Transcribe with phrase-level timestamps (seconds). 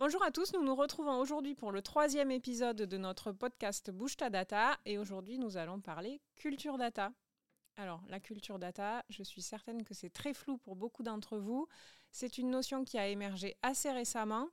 [0.00, 4.16] Bonjour à tous, nous nous retrouvons aujourd'hui pour le troisième épisode de notre podcast Bouge
[4.16, 7.12] ta data et aujourd'hui nous allons parler culture data.
[7.76, 11.68] Alors la culture data, je suis certaine que c'est très flou pour beaucoup d'entre vous.
[12.12, 14.48] C'est une notion qui a émergé assez récemment.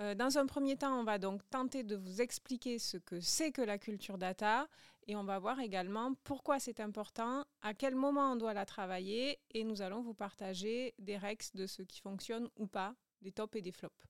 [0.00, 3.52] Euh, dans un premier temps, on va donc tenter de vous expliquer ce que c'est
[3.52, 4.68] que la culture data
[5.06, 9.40] et on va voir également pourquoi c'est important, à quel moment on doit la travailler
[9.52, 13.56] et nous allons vous partager des rex de ce qui fonctionne ou pas, des tops
[13.56, 14.04] et des flops.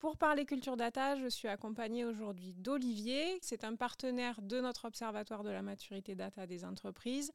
[0.00, 3.38] Pour parler culture data, je suis accompagnée aujourd'hui d'Olivier.
[3.42, 7.32] C'est un partenaire de notre observatoire de la maturité data des entreprises.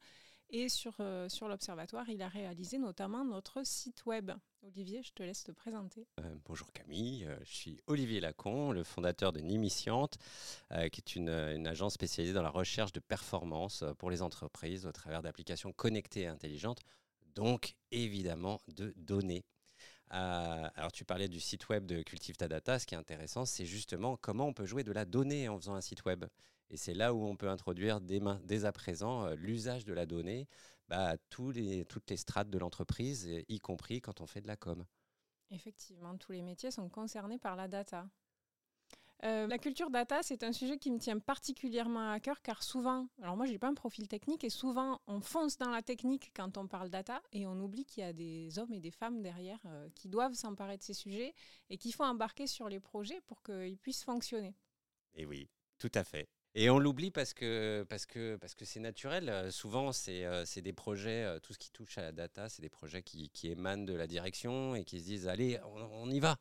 [0.50, 4.32] Et sur, euh, sur l'observatoire, il a réalisé notamment notre site web.
[4.64, 6.08] Olivier, je te laisse te présenter.
[6.18, 10.18] Euh, bonjour Camille, euh, je suis Olivier Lacon, le fondateur de Nimisciente,
[10.70, 14.92] qui est une, une, agence spécialisée dans la recherche de performance pour les entreprises au
[14.92, 16.80] travers d'applications connectées et intelligentes,
[17.36, 19.44] donc évidemment de données.
[20.10, 22.78] Alors tu parlais du site web de Cultive ta data.
[22.78, 25.74] Ce qui est intéressant, c'est justement comment on peut jouer de la donnée en faisant
[25.74, 26.24] un site web.
[26.70, 30.48] Et c'est là où on peut introduire dès, à présent euh, l'usage de la donnée
[30.88, 34.84] bah, à toutes les strates de l'entreprise, y compris quand on fait de la com.
[35.50, 38.08] Effectivement, tous les métiers sont concernés par la data.
[39.24, 43.08] Euh, la culture data, c'est un sujet qui me tient particulièrement à cœur car souvent,
[43.22, 46.58] alors moi j'ai pas un profil technique et souvent on fonce dans la technique quand
[46.58, 49.58] on parle data et on oublie qu'il y a des hommes et des femmes derrière
[49.66, 51.34] euh, qui doivent s'emparer de ces sujets
[51.70, 54.54] et qu'il faut embarquer sur les projets pour qu'ils puissent fonctionner.
[55.14, 56.28] Et oui, tout à fait.
[56.54, 59.30] Et on l'oublie parce que parce que parce que c'est naturel.
[59.30, 63.02] Euh, souvent, c'est des projets, tout ce qui touche à la data, c'est des projets
[63.02, 66.36] qui, qui, émanent de la direction et qui se disent allez, on y va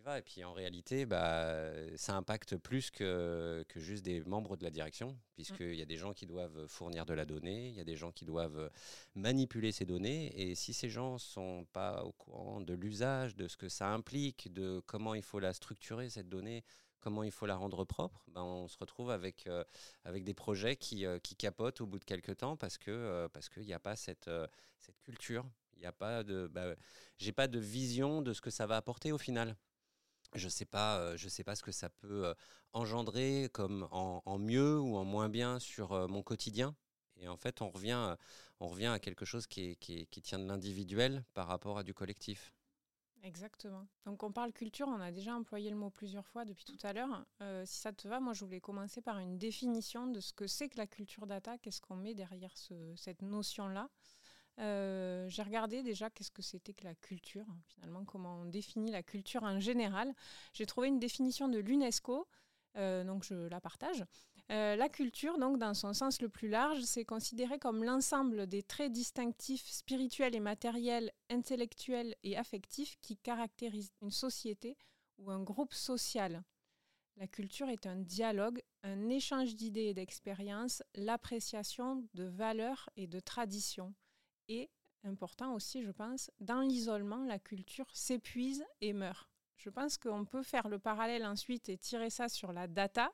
[0.00, 0.18] y va.
[0.18, 4.70] Et puis en réalité, bah, ça impacte plus que, que juste des membres de la
[4.70, 7.84] direction, puisqu'il y a des gens qui doivent fournir de la donnée, il y a
[7.84, 8.70] des gens qui doivent
[9.14, 10.32] manipuler ces données.
[10.40, 13.88] Et si ces gens ne sont pas au courant de l'usage, de ce que ça
[13.88, 16.64] implique, de comment il faut la structurer, cette donnée,
[17.00, 19.64] comment il faut la rendre propre, ben on se retrouve avec, euh,
[20.04, 23.64] avec des projets qui, euh, qui capotent au bout de quelques temps parce euh, qu'il
[23.64, 24.30] n'y a pas cette,
[24.78, 25.44] cette culture.
[25.76, 26.74] Il n'y a pas de, bah,
[27.16, 29.56] j'ai pas de vision de ce que ça va apporter au final
[30.34, 32.34] je sais, pas, euh, sais pas ce que ça peut euh,
[32.72, 36.74] engendrer comme en, mieux ou en moins bien sur euh, mon quotidien.
[37.16, 38.16] Et en fait, on revient,
[38.60, 42.54] on revient à quelque chose qui, tient de l'individuel par rapport à du collectif.
[43.22, 43.86] Exactement.
[44.06, 46.94] Donc on parle culture, on a déjà employé le mot plusieurs fois depuis tout à
[46.94, 47.26] l'heure.
[47.66, 50.70] si ça te va, moi je voulais commencer par une définition de ce que c'est
[50.70, 52.54] que la culture data, qu'est-ce qu'on met derrière
[52.96, 53.90] cette notion-là.
[54.58, 59.02] Euh, j'ai regardé déjà qu'est-ce que c'était que la culture, finalement, comment on définit la
[59.02, 60.12] culture en général.
[60.52, 62.26] J'ai trouvé une définition de l'UNESCO,
[62.76, 64.04] euh, donc je la partage.
[64.50, 68.62] Euh, la culture, donc dans son sens le plus large, c'est considéré comme l'ensemble des
[68.62, 74.76] traits distinctifs spirituels et matériels, intellectuels et affectifs qui caractérisent une société
[75.18, 76.42] ou un groupe social.
[77.16, 83.20] La culture est un dialogue, un échange d'idées et d'expériences, l'appréciation de valeurs et de
[83.20, 83.94] traditions
[84.50, 84.68] et,
[85.04, 89.30] important aussi, je pense, dans l'isolement, la culture s'épuise et meurt.
[89.56, 93.12] Je pense qu'on peut faire le parallèle ensuite et tirer ça sur la data.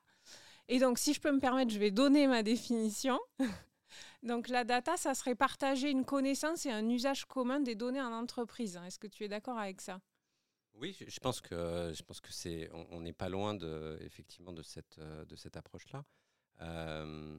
[0.69, 3.21] Et donc, si je peux me permettre, je vais donner ma définition.
[4.23, 8.13] donc, la data, ça serait partager une connaissance et un usage commun des données en
[8.13, 8.81] entreprise.
[8.85, 10.01] Est-ce que tu es d'accord avec ça?
[10.75, 14.63] Oui, je pense que je pense que c'est on n'est pas loin de effectivement de
[14.63, 16.05] cette de cette approche-là.
[16.61, 17.39] Euh,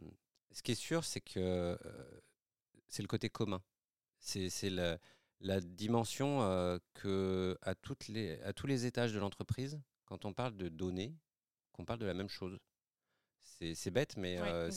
[0.52, 1.78] ce qui est sûr, c'est que euh,
[2.88, 3.62] c'est le côté commun.
[4.20, 4.98] C'est la,
[5.40, 10.34] la, dimension euh, que à, toutes les, à tous les étages de l'entreprise, quand on
[10.34, 11.16] parle de données,
[11.72, 12.58] qu'on parle de la même chose.
[13.74, 14.70] C'est bête, mais euh,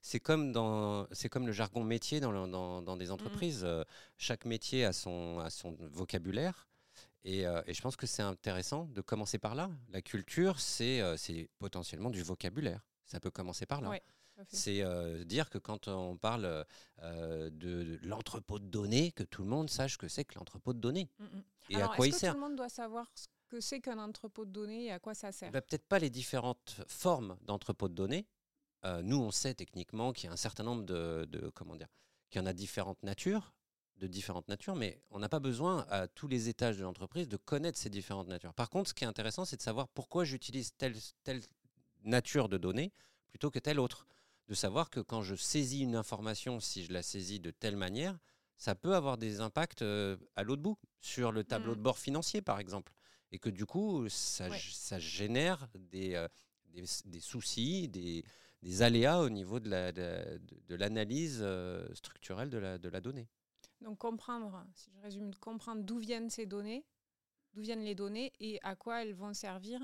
[0.00, 3.66] c'est comme, dans, comme le jargon métier dans, dans, dans des mmh entreprises.
[4.16, 6.66] Chaque métier a son, a son vocabulaire.
[7.24, 9.70] Et, et, je pense que c'est intéressant de commencer par là.
[9.90, 11.00] La culture, c'est
[11.58, 12.80] potentiellement du vocabulaire.
[13.04, 14.00] Ça peut commencer par là.
[14.48, 16.64] C'est euh, dire que quand on parle
[17.02, 20.78] euh, de, l'entrepôt de données, que tout le monde sache que c'est que l'entrepôt de
[20.78, 21.42] données mm, mm.
[21.70, 22.34] et à quoi il sert.
[22.34, 25.14] Tout le monde doit savoir ce que c'est qu'un entrepôt de données et à quoi
[25.14, 25.50] ça sert?
[25.50, 28.26] Bah, peut-être pas les différentes formes d'entrepôt de données.
[28.84, 31.88] Euh, nous, on sait techniquement qu'il y a un certain nombre de, de comment dire,
[32.30, 33.52] qu'il y en a différentes natures
[33.98, 37.36] de différentes natures, mais on n'a pas besoin à tous les étages de l'entreprise de
[37.36, 38.54] connaître ces différentes natures.
[38.54, 40.94] Par contre, ce qui est intéressant, c'est de savoir pourquoi j'utilise telle,
[41.24, 41.40] telle
[42.04, 42.92] nature de données
[43.28, 44.06] plutôt que telle autre
[44.48, 48.18] de savoir que quand je saisis une information, si je la saisis de telle manière,
[48.56, 51.84] ça peut avoir des impacts euh, à l'autre bout, sur le tableau de mmh.
[51.84, 52.92] bord financier par exemple.
[53.30, 56.28] Et que du coup, ça, ça génère des, euh,
[56.72, 58.24] des, soucis, des,
[58.62, 59.68] des, aléas au niveau de
[60.74, 63.28] l'analyse la, de, euh, structurelle de la, de la donnée.
[63.82, 66.84] Donc comprendre, si je résume, comprendre d'où viennent ces données,
[67.52, 69.80] d'où viennent les données et à quoi elles vont servir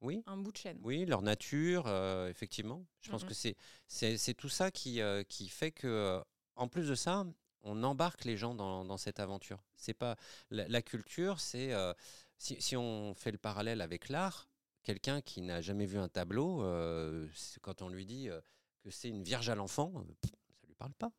[0.00, 0.22] oui.
[0.26, 0.78] un bout de chaîne.
[0.82, 2.84] Oui, leur nature, euh, effectivement.
[3.00, 6.20] Je pense que c'est, tout ça qui, euh, qui fait que, euh,
[6.56, 7.24] en plus de ça,
[7.62, 9.62] on embarque les gens dans, dans cette aventure.
[9.76, 10.16] C'est pas
[10.50, 11.92] la, la culture, c'est euh,
[12.36, 14.48] si, si on fait le parallèle avec l'art,
[14.82, 16.58] quelqu'un qui n'a jamais vu un tableau,
[17.62, 18.28] quand on lui dit
[18.82, 19.92] que c'est une vierge à l'enfant,
[20.22, 21.10] ça lui parle pas.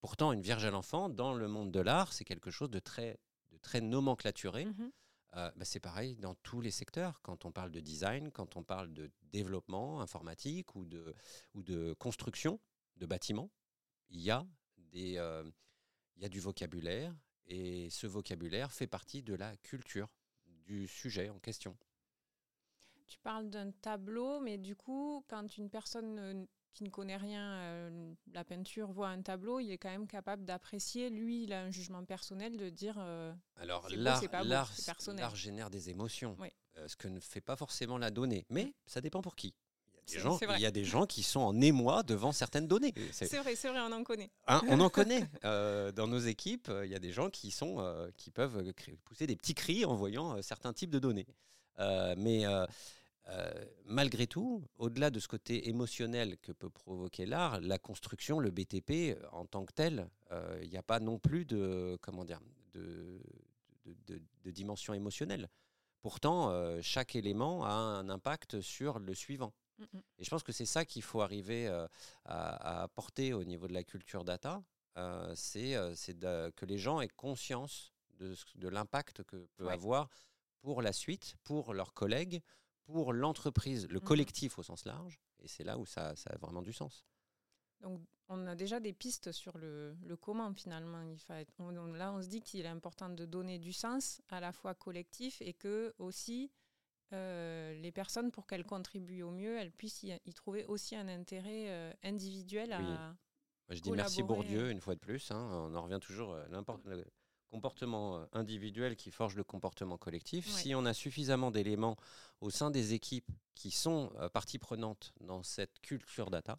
[0.00, 3.20] Pourtant, une vierge à l'enfant, dans le monde de l'art, c'est quelque chose de très,
[3.50, 4.64] de très nomenclaturé.
[4.64, 4.90] Mhm.
[5.34, 7.20] Euh, bah, c'est pareil dans tous les secteurs.
[7.22, 11.14] Quand on parle de design, quand on parle de développement informatique ou de,
[11.54, 12.60] ou de construction
[12.96, 13.50] de bâtiments,
[14.10, 14.46] il y, a
[14.76, 15.50] des, euh,
[16.16, 17.14] il y a du vocabulaire
[17.46, 20.08] et ce vocabulaire fait partie de la culture
[20.46, 21.76] du sujet en question.
[23.06, 28.14] Tu parles d'un tableau, mais du coup, quand une personne qui ne connaît rien euh,
[28.32, 31.10] la peinture voit un tableau, il est quand même capable d'apprécier.
[31.10, 36.36] Lui, il a un jugement personnel de dire euh, Alors l'art, l'art, génère des émotions,
[36.40, 36.48] Oui.
[36.78, 38.46] euh, ce que ne fait pas forcément la donnée.
[38.50, 39.54] Mais ça dépend pour qui.
[40.08, 40.56] Il y a des gens, c'est vrai.
[40.58, 42.92] il y a des gens qui sont en émoi devant certaines données.
[43.12, 44.30] C'est- vrai, c'est vrai, on en connaît.
[44.48, 45.28] Hein, on en connaît.
[45.44, 48.72] Euh, dans nos équipes, euh, il y a des gens qui, sont, euh, qui peuvent
[49.04, 51.26] pousser des petits cris en voyant euh, certains types de données.
[51.78, 52.44] Mais
[53.28, 58.38] euh, euh, malgré tout, au-delà de ce côté émotionnel que peut provoquer l'art, la construction,
[58.40, 61.96] le BTP euh, en tant que tel, euh, il n'y a pas non plus de,
[62.02, 62.40] comment dire,
[62.72, 63.20] de,
[63.84, 65.48] de, de- de dimension émotionnelle.
[66.00, 69.52] Pourtant, euh, chaque élément a un impact sur le suivant.
[69.78, 70.02] Mhm.
[70.18, 71.86] Et je pense que c'est ça qu'il faut arriver euh,
[72.24, 74.62] à, à apporter au niveau de la culture data,
[74.96, 79.72] euh, c'est euh, que les gens aient conscience de, l'impact que peut Ouais.
[79.72, 80.08] avoir
[80.60, 82.40] pour la suite, pour leurs collègues,
[82.92, 84.04] pour l'entreprise, le Mhm.
[84.06, 85.18] collectif au sens large.
[85.40, 87.04] Et c'est là où ça, ça a vraiment du sens.
[87.80, 91.02] Donc, on a déjà des pistes sur le, le comment finalement.
[91.02, 93.72] Il faut être- on- on- là, on se dit qu'il est important de donner du
[93.72, 96.50] sens à la fois collectif et que aussi
[97.14, 101.08] euh, les personnes, pour qu'elles contribuent au mieux, elles puissent y, y trouver aussi un
[101.08, 102.86] intérêt euh, individuel Oui.
[102.86, 103.08] à.
[103.68, 104.70] Moi, je dis merci Bourdieu euh.
[104.70, 105.30] une fois de plus.
[105.30, 105.46] hein.
[105.52, 107.04] on en revient toujours l'import- le
[107.52, 110.46] comportement euh, individuel qui forge le comportement collectif.
[110.46, 110.62] Ouais.
[110.62, 111.96] Si on a suffisamment d'éléments
[112.40, 116.58] au sein des équipes qui sont euh, partie prenante dans cette culture data,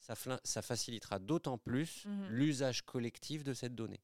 [0.00, 2.28] ça, facilitera d'autant plus Mhm.
[2.28, 4.00] l'usage collectif de cette donnée.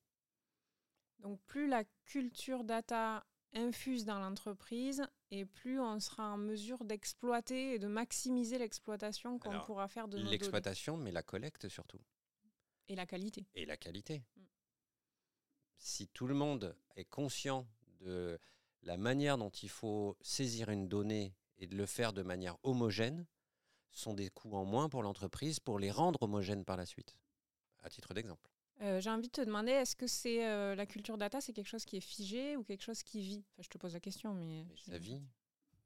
[1.21, 3.25] Donc, plus la culture data
[3.55, 9.61] infuse dans l'entreprise et plus on sera en mesure d'exploiter et de maximiser l'exploitation qu'on
[9.61, 12.01] pourra faire de nos données L'exploitation, mais la collecte surtout.
[12.89, 13.47] et la qualité.
[13.55, 14.23] et la qualité.
[14.37, 14.41] Mm.
[15.83, 17.67] Si tout le monde est conscient
[18.03, 18.39] de
[18.83, 23.27] la manière dont il faut saisir une donnée et de le faire de manière homogène,
[23.91, 27.17] ce sont des coûts en moins pour l'entreprise pour les rendre homogènes par la suite.
[27.83, 28.49] À titre d'exemple.
[28.81, 31.67] Euh, J'ai envie de te demander, est-ce que c'est euh, la culture data, c'est quelque
[31.67, 33.45] chose qui est figé ou quelque chose qui vit?
[33.53, 34.65] Enfin, Je te pose la question, mais.
[34.69, 35.21] Mais ça vit.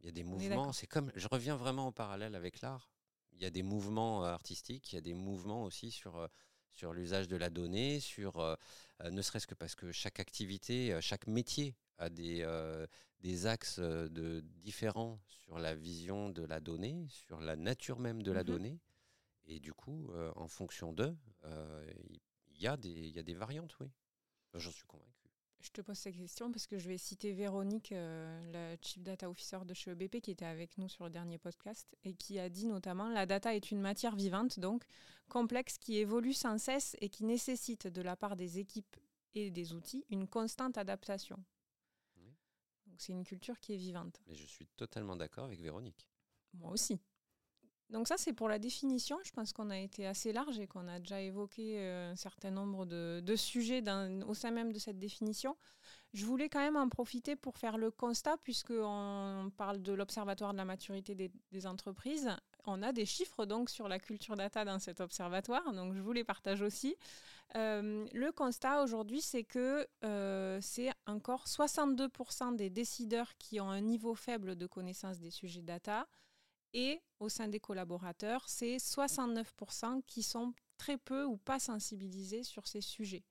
[0.00, 0.74] Il y a des mouvements.
[0.74, 2.90] C'est comme, je reviens vraiment au parallèle avec l'art.
[3.32, 6.28] Il y a des mouvements euh, artistiques, il y a des mouvements aussi sur,
[6.76, 8.54] sur l'usage de la donnée, sur euh,
[9.02, 12.86] euh, ne serait-ce que parce que chaque activité, euh, chaque métier a des, euh,
[13.20, 18.32] des axes de, différents sur la vision de la donnée, sur la nature même de
[18.32, 18.46] la Mhm.
[18.46, 18.80] donnée.
[19.46, 21.16] Et du coup, euh, en fonction d'eux,
[22.54, 23.88] il y, a des- il y a des variantes, oui.
[24.54, 25.15] J'en suis convaincu.
[25.66, 29.28] Je te pose cette question parce que je vais citer Véronique, euh, la Chief Data
[29.28, 32.48] Officer de chez EBP, qui était avec nous sur le dernier podcast et qui a
[32.48, 34.84] dit notamment La data est une matière vivante, donc
[35.28, 38.96] complexe, qui évolue sans cesse et qui nécessite de la part des équipes
[39.34, 41.42] et des outils une constante adaptation.
[42.18, 42.32] Oui.
[42.86, 44.22] Donc c'est une culture qui est vivante.
[44.28, 46.08] Mais je suis totalement d'accord avec Véronique.
[46.54, 47.00] Moi aussi.
[47.90, 49.18] Donc ça, c'est pour la définition.
[49.22, 52.50] Je pense qu'on a été assez large et qu'on a déjà évoqué euh, un certain
[52.50, 53.82] nombre de, sujets
[54.26, 55.56] au sein même de cette définition.
[56.12, 60.58] Je voulais quand même en profiter pour faire le constat, puisqu'on parle de l'Observatoire de
[60.58, 62.30] la maturité des, des entreprises.
[62.64, 66.12] On a des chiffres donc sur la culture data dans cet observatoire, donc je vous
[66.12, 66.96] les partage aussi.
[67.54, 73.80] Euh, le constat aujourd'hui, c'est que euh, c'est encore 62% des décideurs qui ont un
[73.80, 76.06] niveau faible de connaissance des sujets data.
[76.78, 82.66] Et au sein des collaborateurs, c'est 69% qui sont très peu ou pas sensibilisés sur
[82.66, 83.24] ces sujets.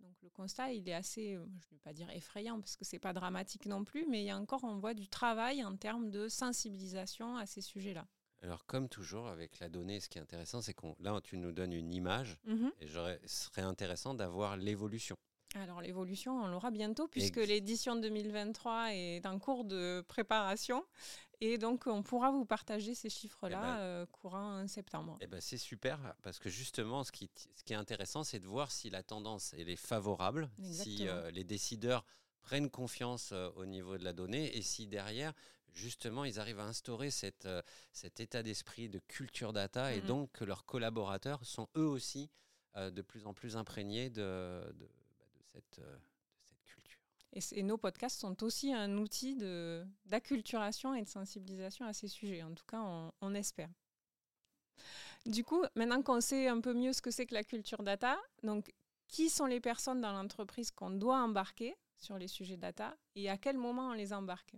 [0.00, 2.84] Donc le constat, il est assez, euh, je ne vais pas dire effrayant parce que
[2.84, 5.74] c'est pas dramatique non plus, mais il y a encore, on voit du travail en
[5.74, 8.06] termes de sensibilisation à ces sujets-là.
[8.42, 11.52] Alors, comme toujours, avec la donnée, ce qui est intéressant, c'est qu'on là, tu nous
[11.52, 12.72] donnes une image Mhm.
[12.80, 15.16] et ce serait intéressant d'avoir l'évolution.
[15.54, 20.82] Alors l'évolution, on l'aura bientôt puisque l'édition 2023 est en cours de préparation
[21.44, 25.18] et donc on pourra vous partager ces chiffres-là Eh ben- euh, courant septembre.
[25.20, 28.46] Eh ben, c'est super parce que justement, ce qui, ce qui est intéressant, c'est de
[28.46, 30.66] voir si la tendance elle est favorable, si
[31.02, 31.10] Exactement.
[31.10, 32.04] euh, les décideurs
[32.42, 35.32] prennent confiance au niveau de la donnée et si derrière,
[35.72, 37.48] justement, ils arrivent à instaurer cette,
[37.92, 42.30] cet état d'esprit de culture data et donc que leurs collaborateurs sont eux aussi
[42.76, 44.86] de plus en plus imprégnés de, de,
[45.18, 45.80] bah, de cette.
[47.32, 49.36] Et, nos podcasts sont aussi un outil
[50.04, 52.42] d'acculturation et de sensibilisation à ces sujets.
[52.42, 53.70] En tout cas, on, on espère.
[55.24, 58.18] Du coup, maintenant qu'on sait un peu mieux ce que c'est que la culture data,
[58.42, 58.72] donc
[59.08, 63.38] qui sont les personnes dans l'entreprise qu'on doit embarquer sur les sujets data et à
[63.38, 64.56] quel moment on les embarque?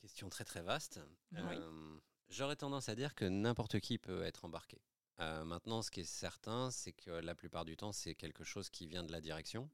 [0.00, 1.00] Question très très vaste.
[1.32, 1.38] Oui.
[1.42, 1.98] Euh,
[2.28, 4.80] J'aurais tendance à dire que n'importe qui peut être embarqué.
[5.18, 8.70] Euh, maintenant, ce qui est certain, c'est que la plupart du temps, c'est quelque chose
[8.70, 9.68] qui vient de la direction.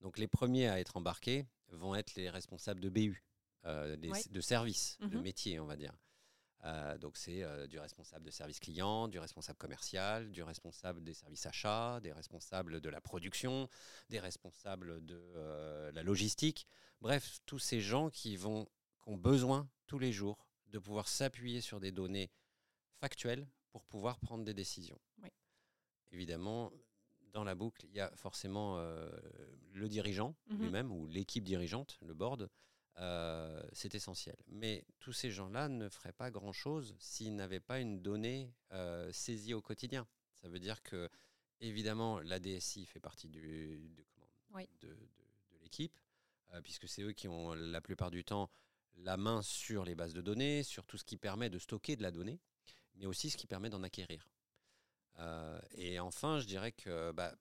[0.00, 3.22] Donc les premiers à être embarqués vont être les responsables de BU,
[3.66, 4.22] euh, des- Ouais.
[4.30, 5.22] de services, de Mhm.
[5.22, 5.96] métiers, on va dire.
[6.64, 11.14] Euh, donc c'est euh, du responsable de service client, du responsable commercial, du responsable des
[11.14, 13.66] services achats, des responsables de la production,
[14.10, 16.66] des responsables de la logistique.
[17.00, 18.66] Bref, tous ces gens qui vont
[19.02, 22.30] qui ont besoin tous les jours de pouvoir s'appuyer sur des données
[22.98, 25.00] factuelles pour pouvoir prendre des décisions.
[25.22, 25.30] Oui.
[26.12, 26.70] Évidemment,
[27.32, 29.08] dans la boucle, il y a forcément euh,
[29.72, 30.58] le dirigeant Mhm.
[30.62, 32.48] lui-même ou l'équipe dirigeante, le board.
[32.98, 34.36] Euh, c'est essentiel.
[34.48, 39.54] Mais tous ces gens-là ne feraient pas grand-chose s'ils n'avaient pas une donnée euh, saisie
[39.54, 40.06] au quotidien.
[40.34, 41.08] Ça veut dire que,
[41.60, 44.68] évidemment, la DSI fait partie du, de, comment- Oui.
[44.80, 45.98] de- de- de l'équipe,
[46.64, 48.50] puisque c'est eux qui ont la plupart du temps
[48.96, 52.02] la main sur les bases de données, sur tout ce qui permet de stocker de
[52.02, 52.38] la donnée,
[52.96, 54.28] mais aussi ce qui permet d'en acquérir.
[55.20, 57.34] Euh, et enfin, je dirais que bah,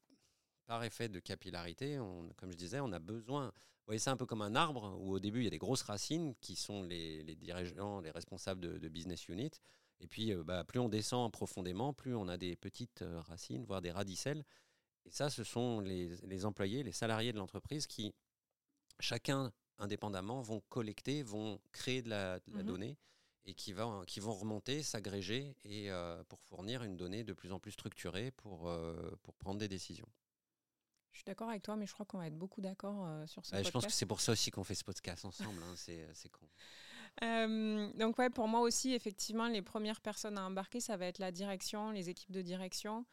[0.65, 3.47] par effet de capillarité, on- comme je disais, on a besoin.
[3.47, 5.57] Vous voyez ça un peu comme un arbre où au début il y a des
[5.57, 9.49] grosses racines qui sont les, les dirigeants, les responsables de, de business unit.
[9.99, 13.65] Et puis euh, bah, plus on descend profondément, plus on a des petites euh, racines,
[13.65, 14.43] voire des radicelles.
[15.05, 18.13] Et ça, ce sont les, les employés, les salariés de l'entreprise qui,
[18.99, 22.65] chacun indépendamment, vont collecter, vont créer de la, de la Mhm.
[22.67, 22.97] donnée
[23.45, 27.51] et qui, va, qui vont remonter, s'agréger et euh, pour fournir une donnée de plus
[27.51, 30.07] en plus structurée pour, euh, pour prendre des décisions.
[31.11, 33.45] Je suis d'accord avec toi, mais je crois qu'on va être beaucoup d'accord euh, sur
[33.45, 35.61] ce Ouais, je pense que c'est pour ça aussi qu'on fait ce podcast ensemble.
[35.63, 36.45] hein, c'est c'est con.
[37.23, 41.17] Euh, donc ouais, pour moi aussi, effectivement, les premières personnes à embarquer, ça va être
[41.17, 43.03] la direction, les équipes de direction.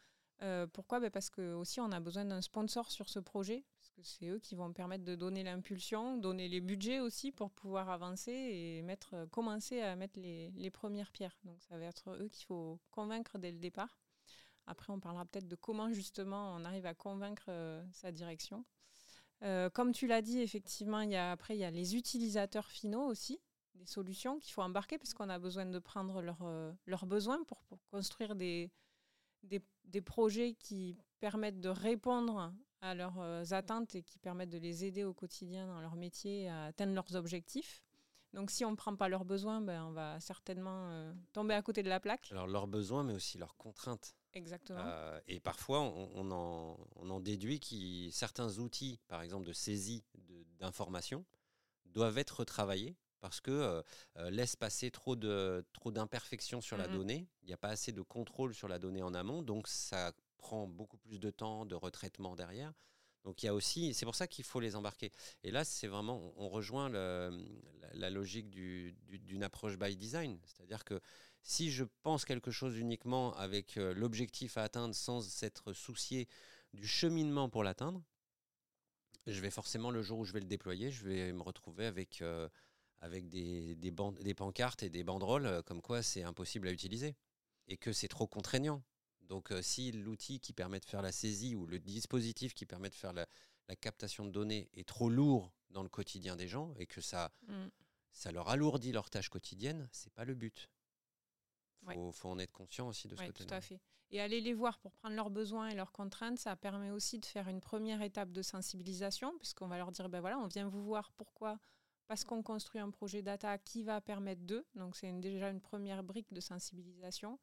[0.43, 0.99] Euh, pourquoi?
[0.99, 3.65] Ben Parce que aussi on a besoin d'un sponsor sur ce projet,
[4.03, 8.31] c'est eux qui vont permettre de donner l'impulsion, donner les budgets aussi pour pouvoir avancer
[8.31, 11.37] et mettre, commencer à mettre les, les premières pierres.
[11.43, 13.99] Donc ça va être eux qu'il faut convaincre dès le départ.
[14.67, 18.65] Après, on parlera peut-être de comment justement on arrive à convaincre euh, sa direction.
[19.43, 22.69] Euh, comme tu l'as dit, effectivement, il y a, après il y a les utilisateurs
[22.69, 23.39] finaux aussi
[23.75, 27.63] des solutions qu'il faut embarquer parce qu'on a besoin de prendre leurs euh, besoins pour,
[27.65, 28.71] pour construire des,
[29.43, 34.57] des, des projets qui permettent de répondre à leurs euh, attentes et qui permettent de
[34.57, 37.81] les aider au quotidien dans leur métier à atteindre leurs objectifs.
[38.33, 41.61] Donc si on ne prend pas leurs besoins, ben, on va certainement euh, tomber à
[41.61, 42.27] côté de la plaque.
[42.31, 44.15] Alors leurs besoins, mais aussi leurs contraintes.
[44.33, 44.81] Exactement.
[44.83, 49.53] Euh, et parfois, on, on en, on en déduit que certains outils, par exemple de
[49.53, 50.03] saisie
[50.59, 51.25] d'informations,
[51.85, 53.49] doivent être retravaillés parce que
[54.17, 57.27] euh, laissent passer trop de trop d'imperfections sur la donnée.
[57.41, 60.67] Il n'y a pas assez de contrôle sur la donnée en amont, donc ça prend
[60.67, 62.73] beaucoup plus de temps de retraitement derrière.
[63.23, 65.11] Donc il y a aussi, c'est pour ça qu'il faut les embarquer.
[65.43, 70.85] Et là, c'est vraiment, on, rejoint la, logique du- du- d'une approche by design, c'est-à-dire
[70.85, 71.01] que
[71.43, 76.27] si je pense quelque chose uniquement avec euh, l'objectif à atteindre sans s'être soucié
[76.73, 78.01] du cheminement pour l'atteindre,
[79.25, 82.21] je vais forcément, le jour où je vais le déployer, je vais me retrouver avec,
[82.21, 82.47] euh,
[83.01, 87.15] avec des, des, des pancartes et des banderoles euh, comme quoi c'est impossible à utiliser
[87.67, 88.81] et que c'est trop contraignant.
[89.27, 92.89] Donc euh, si l'outil qui permet de faire la saisie ou le dispositif qui permet
[92.89, 93.25] de faire la,
[93.67, 97.31] la captation de données est trop lourd dans le quotidien des gens et que ça,
[97.47, 97.67] Mm.
[98.11, 100.69] ça leur alourdit leur tâche quotidienne, c'est pas le but.
[101.85, 101.93] Ouais.
[101.93, 103.47] Faut, faut en être conscient aussi de ce Oui, côté-là.
[103.49, 103.79] tout à fait.
[104.09, 107.25] Et aller les voir pour prendre leurs besoins et leurs contraintes, ça permet aussi de
[107.25, 110.81] faire une première étape de sensibilisation, puisqu'on va leur dire, ben voilà, on vient vous
[110.83, 111.59] voir, pourquoi?
[112.07, 114.65] Parce qu'on construit un projet data qui va permettre d'eux.
[114.75, 117.37] Donc c'est déjà une première brique de sensibilisation.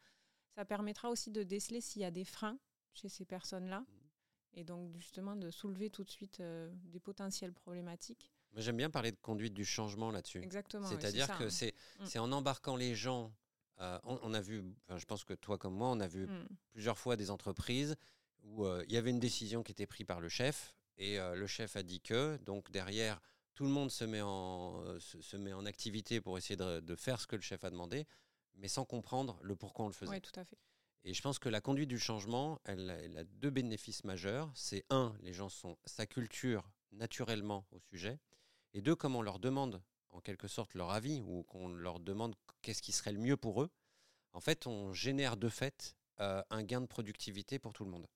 [0.54, 2.58] Ça permettra aussi de déceler s'il y a des freins
[2.92, 3.86] chez ces personnes-là, Mhm.
[4.54, 8.30] et donc justement de soulever tout de suite euh, des potentielles problématiques.
[8.56, 10.40] J'aime bien parler de conduite du changement là-dessus.
[10.40, 10.86] Exactement.
[10.86, 11.50] C'est-à-dire que hein.
[11.50, 12.04] c'est Mm.
[12.06, 13.32] c'est en embarquant les gens.
[13.80, 16.28] euh, on, on a vu, enfin, je pense que toi comme moi, on a vu
[16.28, 16.46] Mm.
[16.70, 17.96] plusieurs fois des entreprises
[18.44, 21.46] où euh, il y avait une décision qui était prise par le chef et le
[21.48, 23.20] chef a dit que, donc derrière,
[23.54, 26.94] tout le monde se met en, se, se met en activité pour essayer de, de
[26.94, 28.06] faire ce que le chef a demandé,
[28.56, 30.10] mais sans comprendre le pourquoi on le faisait.
[30.12, 30.58] Ouais, tout à fait.
[31.04, 34.50] Et je pense que la conduite du changement, elle, a- elle a deux bénéfices majeurs.
[34.54, 38.18] C'est un, les gens sont, sa culture naturellement au sujet,
[38.72, 39.82] et deux, comme on leur demande
[40.12, 43.62] en quelque sorte leur avis ou qu'on leur demande qu'est-ce qui serait le mieux pour
[43.62, 43.70] eux,
[44.32, 48.06] en fait, on génère de fait euh, un gain de productivité pour tout le monde.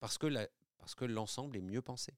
[0.00, 0.48] Parce que,
[0.78, 2.14] parce que l'ensemble est mieux pensé.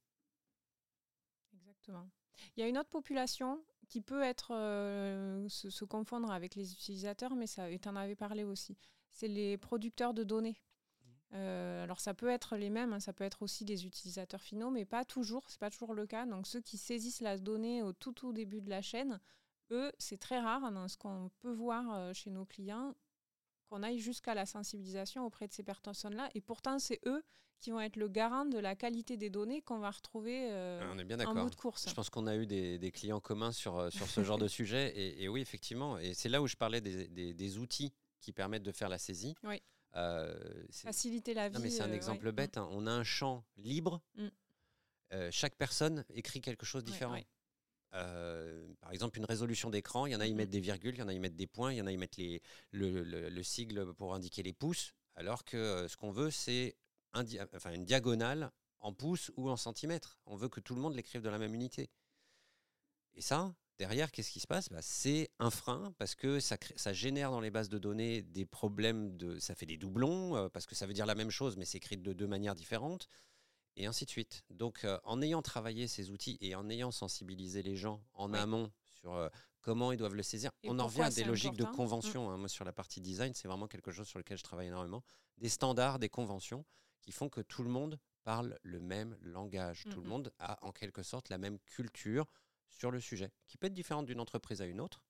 [1.54, 2.09] Exactement.
[2.56, 7.35] Il y a une autre population qui peut être euh, se, confondre avec les utilisateurs,
[7.35, 8.78] mais ça, tu en avais parlé aussi.
[9.11, 10.56] C'est les producteurs de données.
[11.35, 14.70] Euh, alors ça peut être les mêmes, hein, ça peut être aussi des utilisateurs finaux,
[14.70, 16.25] mais pas toujours, c'est pas toujours le cas.
[16.25, 19.20] Donc ceux qui saisissent la donnée au tout tout début de la chaîne,
[19.73, 22.94] eux, c'est très rare dans ce qu'on peut voir euh, chez nos clients
[23.70, 26.28] qu'on aille jusqu'à la sensibilisation auprès de ces personnes-là.
[26.34, 27.22] Et pourtant, c'est eux
[27.60, 30.98] qui vont être le garant de la qualité des données qu'on va retrouver euh, On
[30.98, 31.88] est bien en bout de course.
[31.88, 34.92] Je pense qu'on a eu des, clients communs sur, sur ce genre de sujet.
[35.22, 38.72] Et, oui, effectivement, et c'est là où je parlais des, des, outils qui permettent de
[38.72, 39.34] faire la saisie.
[39.44, 39.62] Oui.
[39.96, 40.34] Euh,
[40.70, 41.54] Faciliter la vie.
[41.54, 42.56] Non, mais c'est un euh, exemple bête.
[42.56, 42.68] Hein.
[42.72, 44.00] On a un champ libre.
[44.16, 44.28] Mm.
[45.12, 47.18] Euh, chaque personne écrit quelque chose de différent.
[47.92, 50.37] Par exemple, une résolution d'écran, il y en a, ils mm-hmm.
[50.37, 51.92] mettent des virgules, il y en a, ils mettent des points, il y en a,
[51.92, 56.30] ils mettent les, le, le, sigle pour indiquer les pouces, alors que ce qu'on veut,
[56.30, 56.76] c'est
[57.12, 60.18] un enfin, une diagonale en pouces ou en centimètres.
[60.26, 61.90] On veut que tout le monde l'écrive de la même unité.
[63.14, 64.68] Et ça, Derrière, qu'est-ce qui se passe?
[64.68, 68.44] Bah, C'est un frein parce que ça, ça, génère dans les bases de données des
[68.44, 69.38] problèmes de.
[69.38, 71.78] Ça fait des doublons euh, parce que ça veut dire la même chose mais c'est
[71.78, 73.09] écrit de deux manières différentes
[73.80, 74.44] et ainsi de suite.
[74.50, 78.70] Donc, euh, en ayant travaillé ces outils et en ayant sensibilisé les gens en amont
[78.84, 79.28] sur euh,
[79.62, 82.28] comment ils doivent le saisir, on en revient à des logiques de convention.
[82.28, 82.32] Mmh.
[82.32, 82.37] Hein.
[82.37, 85.02] Moi, sur la partie design, c'est vraiment quelque chose sur lequel je travaille énormément.
[85.38, 86.66] Des standards, des conventions
[87.00, 89.84] qui font que tout le monde parle le même langage.
[89.90, 92.26] Tout le monde a en quelque sorte la même culture
[92.68, 95.02] sur le sujet, qui peut être différente d'une entreprise à une autre,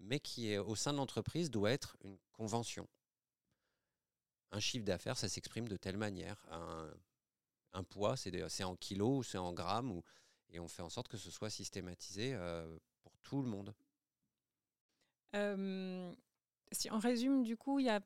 [0.00, 2.88] mais qui est au sein de l'entreprise doit être une convention.
[4.50, 6.44] Un chiffre d'affaires, ça s'exprime de telle manière.
[6.50, 6.92] Un,
[7.84, 10.02] poids, c'est en kilos ou c'est en grammes, ou,
[10.50, 13.74] et on fait en sorte que ce soit systématisé euh, pour tout le monde.
[16.72, 18.00] si on résume, du coup, il y a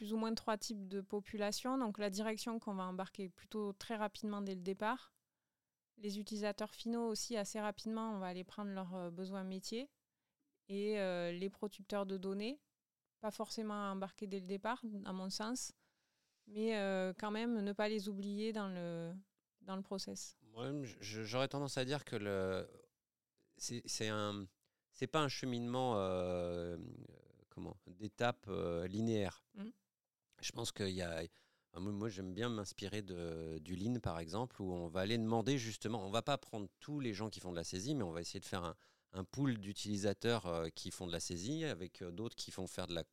[0.00, 1.76] plus ou moins trois types de population.
[1.76, 5.12] Donc la direction qu'on va embarquer plutôt très rapidement dès le départ,
[5.98, 9.90] les utilisateurs finaux aussi, assez rapidement, on va aller prendre leurs euh, besoins métiers.
[10.68, 12.58] Et euh, les producteurs de données,
[13.20, 15.72] pas forcément embarquer dès le départ, à mon sens,
[16.50, 19.12] mais euh, quand même ne pas les oublier dans le,
[19.62, 20.36] dans le process.
[20.52, 22.68] Moi, j'aurais tendance à dire que le,
[23.56, 24.46] c'est un
[24.92, 25.94] c'est pas un cheminement
[27.50, 28.50] comment d'étapes
[28.88, 29.44] linéaires.
[29.54, 29.68] Mmh.
[30.42, 31.22] Je pense qu'il y a
[31.78, 36.10] moi, j'aime bien m'inspirer du Lean, par exemple, où on va aller demander justement, on
[36.10, 38.40] va pas prendre tous les gens qui font de la saisie, mais on va essayer
[38.40, 38.74] de faire
[39.12, 42.86] un, pool d'utilisateurs euh, qui font de la saisie, avec euh, d'autres qui font faire
[42.86, 43.04] de la,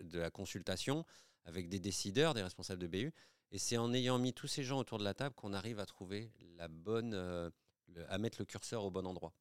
[0.00, 1.04] de la consultation,
[1.48, 3.12] avec des décideurs, des responsables de BU.
[3.50, 5.86] Et c'est en ayant mis tous ces gens autour de la table qu'on arrive à
[5.86, 7.50] trouver la bonne, euh,
[8.08, 9.32] à mettre le curseur au bon endroit.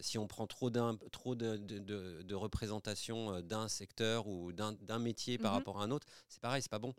[0.00, 0.70] si on prend trop,
[1.10, 5.90] trop de, de, de, représentation d'un secteur ou d'un métier par mmh rapport à un
[5.90, 6.94] autre, c'est pareil, c'est pas bon.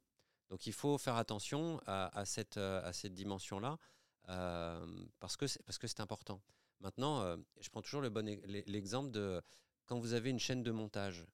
[0.49, 3.77] Donc il faut faire attention à, cette, euh, à cette dimension-là
[4.29, 4.85] euh,
[5.19, 6.41] parce que c'est important.
[6.79, 9.41] Maintenant, euh, je prends toujours le bon l'exemple de
[9.85, 11.25] quand vous avez une chaîne de montage,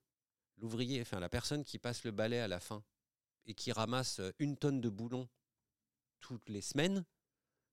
[0.58, 2.84] l'ouvrier, enfin la personne qui passe le balai à la fin
[3.46, 5.28] et qui ramasse une tonne de boulons
[6.20, 7.04] toutes les semaines,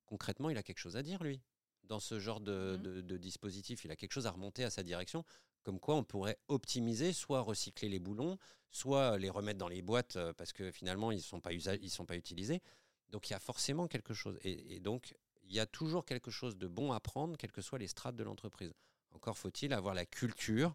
[0.07, 1.41] concrètement, il a quelque chose à dire lui.
[1.85, 4.83] Dans ce genre de, mmh de dispositif, il a quelque chose à remonter à sa
[4.83, 5.25] direction
[5.63, 8.39] comme quoi on pourrait optimiser, soit recycler les boulons,
[8.71, 11.51] soit les remettre dans les boîtes euh, parce que finalement ils ne sont, pas
[11.89, 12.61] sont pas utilisés.
[13.09, 14.39] Donc il y a forcément quelque chose.
[14.43, 17.79] Et, donc il y a toujours quelque chose de bon à prendre, quelles que soient
[17.79, 18.73] les strates de l'entreprise.
[19.13, 20.75] Encore faut-il avoir la culture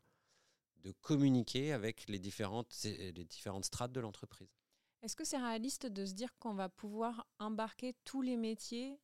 [0.85, 4.55] de communiquer avec les différentes, les différentes strates de l'entreprise.
[5.01, 8.99] Est-ce que c'est réaliste de se dire qu'on va pouvoir embarquer tous les métiers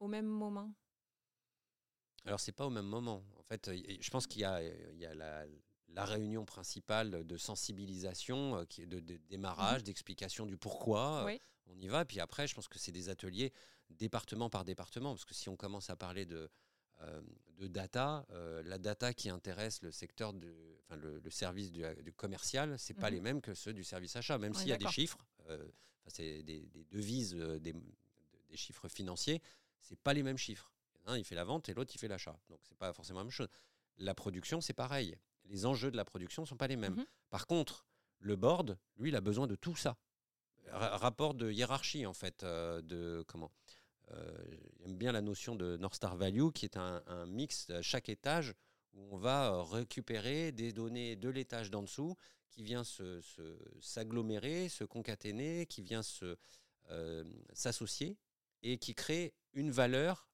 [0.00, 0.74] au même moment?
[2.24, 3.22] Alors, c'est pas au même moment.
[3.38, 4.60] En fait, je pense qu'il y a,
[5.14, 11.26] la, réunion principale de sensibilisation, euh, est de, démarrage, mmh d'explication du pourquoi.
[11.28, 12.04] Euh, on y va.
[12.04, 13.52] Puis après, je pense que c'est des ateliers
[13.88, 15.14] département par département.
[15.14, 16.48] Parce que si on commence à parler de, euh,
[17.58, 18.26] de data,
[18.64, 20.52] la data qui intéresse le secteur, de,
[20.84, 21.84] enfin, le, service du,
[22.16, 24.38] commercial, c'est pas mmh les mêmes que ceux du service achat.
[24.38, 25.18] Même s'il y a des chiffres,
[26.06, 27.74] c'est des, devises, des,
[28.50, 29.40] des chiffres financiers,
[29.80, 30.70] c'est pas les mêmes chiffres.
[31.06, 32.38] Un, il fait la vente et l'autre, il fait l'achat.
[32.48, 33.48] Donc, c'est pas forcément la même chose.
[33.98, 35.16] La production, c'est pareil.
[35.46, 36.94] Les enjeux de la production sont pas les mêmes.
[36.94, 37.06] Mhm.
[37.30, 37.84] Par contre,
[38.18, 39.96] le board, lui, il a besoin de tout ça.
[40.72, 43.59] rapport de hiérarchie, en fait, euh, de comment euh,
[44.80, 48.54] J'aime bien la notion de North Star Value, qui est un, mix à chaque étage
[48.92, 52.16] où on va euh, récupérer des données de l'étage d'en dessous
[52.50, 52.82] qui vient
[53.80, 56.02] s'agglomérer, se, se, concaténer, qui vient
[57.52, 58.18] s'associer
[58.62, 60.28] et qui crée une valeur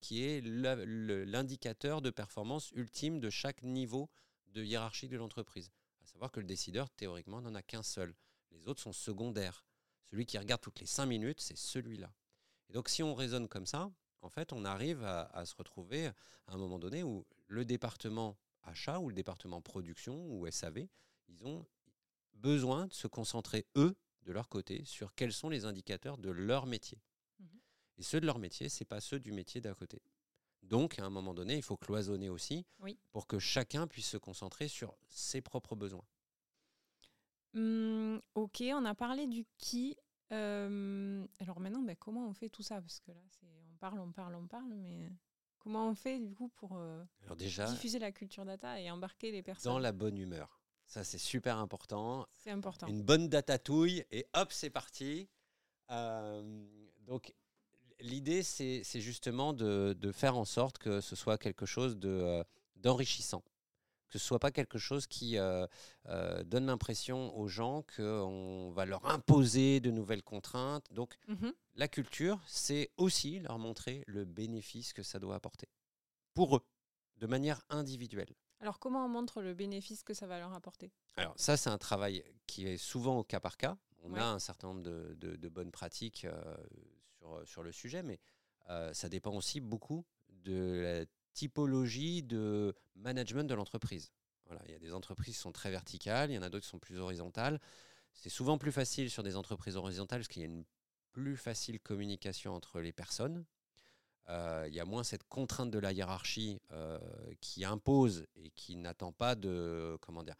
[0.00, 4.10] qui est l'indicateur de performance ultime de chaque niveau
[4.48, 5.70] de hiérarchie de l'entreprise.
[6.02, 8.14] À savoir que le décideur, théoriquement, n'en a qu'un seul.
[8.50, 9.64] Les autres sont secondaires.
[10.10, 12.12] Celui qui regarde toutes les cinq minutes, c'est celui-là.
[12.68, 13.90] Et donc, si on raisonne comme ça,
[14.22, 16.14] en fait, on arrive à, se retrouver à
[16.54, 20.86] un moment donné où le département achat ou le département production ou SAV,
[21.28, 21.66] ils ont
[22.32, 26.66] besoin de se concentrer, eux, de leur côté, sur quels sont les indicateurs de leur
[26.66, 26.98] métier.
[27.38, 27.46] Mmh
[27.98, 30.00] Et ceux de leur métier, ce n'est pas ceux du métier d'à côté.
[30.62, 32.64] Donc, à un moment donné, il faut cloisonner aussi
[33.12, 36.06] pour que chacun puisse se concentrer sur ses propres besoins.
[37.52, 39.96] Mmh, ok, on a parlé du qui.
[40.34, 42.80] Alors maintenant, ben, comment on fait tout ça?
[42.80, 43.20] Parce que là,
[43.72, 45.10] on parle, on parle, on parle, mais
[45.58, 47.02] comment on fait du coup pour euh,
[47.36, 49.72] diffuser la culture data et embarquer les personnes?
[49.72, 50.60] Dans la bonne humeur.
[50.86, 52.26] Ça, c'est super important.
[52.32, 52.86] C'est important.
[52.86, 55.28] Une bonne datatouille et hop, c'est parti.
[55.90, 56.66] Euh,
[57.06, 57.34] donc,
[58.00, 62.44] l'idée, c'est justement de, faire en sorte que ce soit quelque chose euh,
[62.76, 63.42] d'enrichissant.
[64.14, 65.66] Que ce soit pas quelque chose qui euh,
[66.44, 70.86] donne l'impression aux gens qu'on va leur imposer de nouvelles contraintes.
[70.92, 75.66] Donc, mmh la culture, c'est aussi leur montrer le bénéfice que ça doit apporter.
[76.32, 76.64] Pour eux,
[77.16, 78.32] de manière individuelle.
[78.60, 80.92] Alors, comment on montre le bénéfice que ça va leur apporter?
[81.16, 83.76] Alors, ça, c'est un travail qui est souvent au cas par cas.
[84.04, 86.56] On a un certain nombre de, bonnes pratiques euh,
[87.18, 88.20] sur, sur le sujet, mais
[88.70, 94.12] euh, ça dépend aussi beaucoup de la typologie de management de l'entreprise.
[94.46, 96.64] Voilà, il y a des entreprises qui sont très verticales, il y en a d'autres
[96.64, 97.60] qui sont plus horizontales.
[98.12, 100.64] C'est souvent plus facile sur des entreprises horizontales parce qu'il y a une
[101.12, 103.44] plus facile communication entre les personnes.
[104.28, 106.98] Euh, il y a moins cette contrainte de la hiérarchie euh,
[107.40, 110.36] qui impose et qui n'attend pas de comment dire,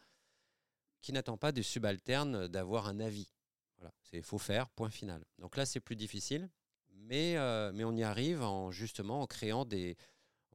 [1.01, 3.31] qui n'attend pas des subalternes d'avoir un avis.
[3.77, 5.23] Voilà, c'est faut faire, point final.
[5.37, 6.49] Donc là, c'est plus difficile,
[6.93, 9.97] mais, euh, mais on y arrive en justement en créant des,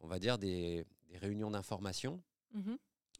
[0.00, 2.74] on va dire des, réunions d'information mmh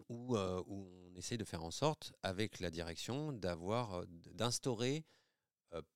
[0.08, 5.04] où, où, on essaie de faire en sorte, avec la direction, d'avoir, d'instaurer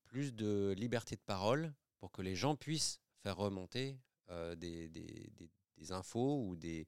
[0.04, 3.98] plus de liberté de parole pour que les gens puissent faire remonter
[4.30, 5.32] euh, des, des,
[5.76, 6.86] des, infos ou des,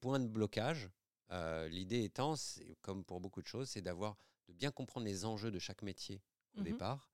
[0.00, 0.90] points de blocage.
[1.30, 2.34] Euh, l'idée étant,
[2.80, 4.16] comme pour beaucoup de choses, c'est d'avoir
[4.48, 6.20] de bien comprendre les enjeux de chaque métier
[6.56, 7.10] au mmh départ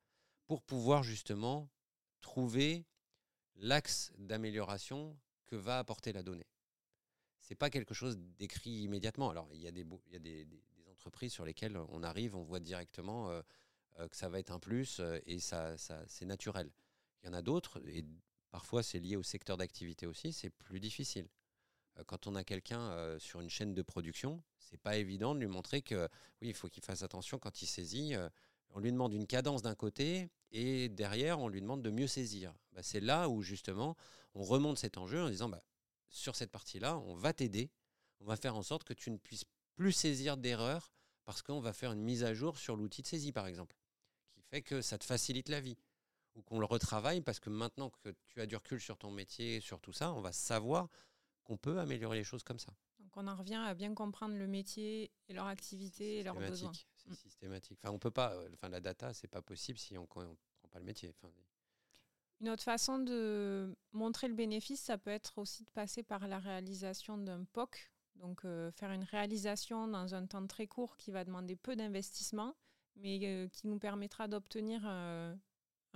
[0.46, 1.68] pour pouvoir justement
[2.20, 2.86] trouver
[3.56, 6.46] l'axe d'amélioration que va apporter la donnée.
[7.40, 9.30] C'est pas quelque chose d'écrit immédiatement.
[9.30, 10.46] Alors il y a des, y a des,
[10.90, 13.42] entreprises sur lesquelles on arrive, on voit directement euh,
[14.08, 16.70] que ça va être un plus et ça, ça c'est naturel.
[17.22, 18.04] Il y en a d'autres, et
[18.54, 21.28] Parfois, c'est lié au secteur d'activité aussi, c'est plus difficile.
[21.98, 25.40] Euh, quand on a quelqu'un euh, sur une chaîne de production, c'est pas évident de
[25.40, 26.08] lui montrer que
[26.40, 28.14] oui, il faut qu'il fasse attention quand il saisit.
[28.14, 28.28] Euh,
[28.70, 32.54] on lui demande une cadence d'un côté et derrière, on lui demande de mieux saisir.
[32.72, 33.96] Bah, c'est là où justement,
[34.34, 35.64] on remonte cet enjeu en disant bah,
[36.08, 37.70] sur cette partie-là, on va t'aider,
[38.20, 40.92] on va faire en sorte que tu ne puisses plus saisir d'erreurs
[41.24, 43.76] parce qu'on va faire une mise à jour sur l'outil de saisie, par exemple,
[44.30, 45.76] qui fait que ça te facilite la vie
[46.36, 49.60] ou qu'on le retravaille parce que maintenant que tu as du recul sur ton métier,
[49.60, 50.88] sur tout ça, on va savoir
[51.42, 52.72] qu'on peut améliorer les choses comme ça.
[53.14, 56.72] Donc on en revient à bien comprendre le métier et leur activité et leurs besoins.
[56.96, 57.14] C'est mm.
[57.14, 57.78] systématique.
[57.82, 58.34] Enfin, on peut pas.
[58.34, 60.24] Euh, enfin, la data, c'est pas possible si on ne prend
[60.70, 61.14] pas le métier.
[62.40, 66.38] une autre façon de montrer le bénéfice, ça peut être aussi de passer par la
[66.38, 67.90] réalisation d'un POC.
[68.16, 72.54] Donc euh, faire une réalisation dans un temps très court qui va demander peu d'investissement,
[72.96, 75.36] mais euh, qui nous permettra d'obtenir un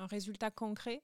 [0.06, 1.02] résultat concret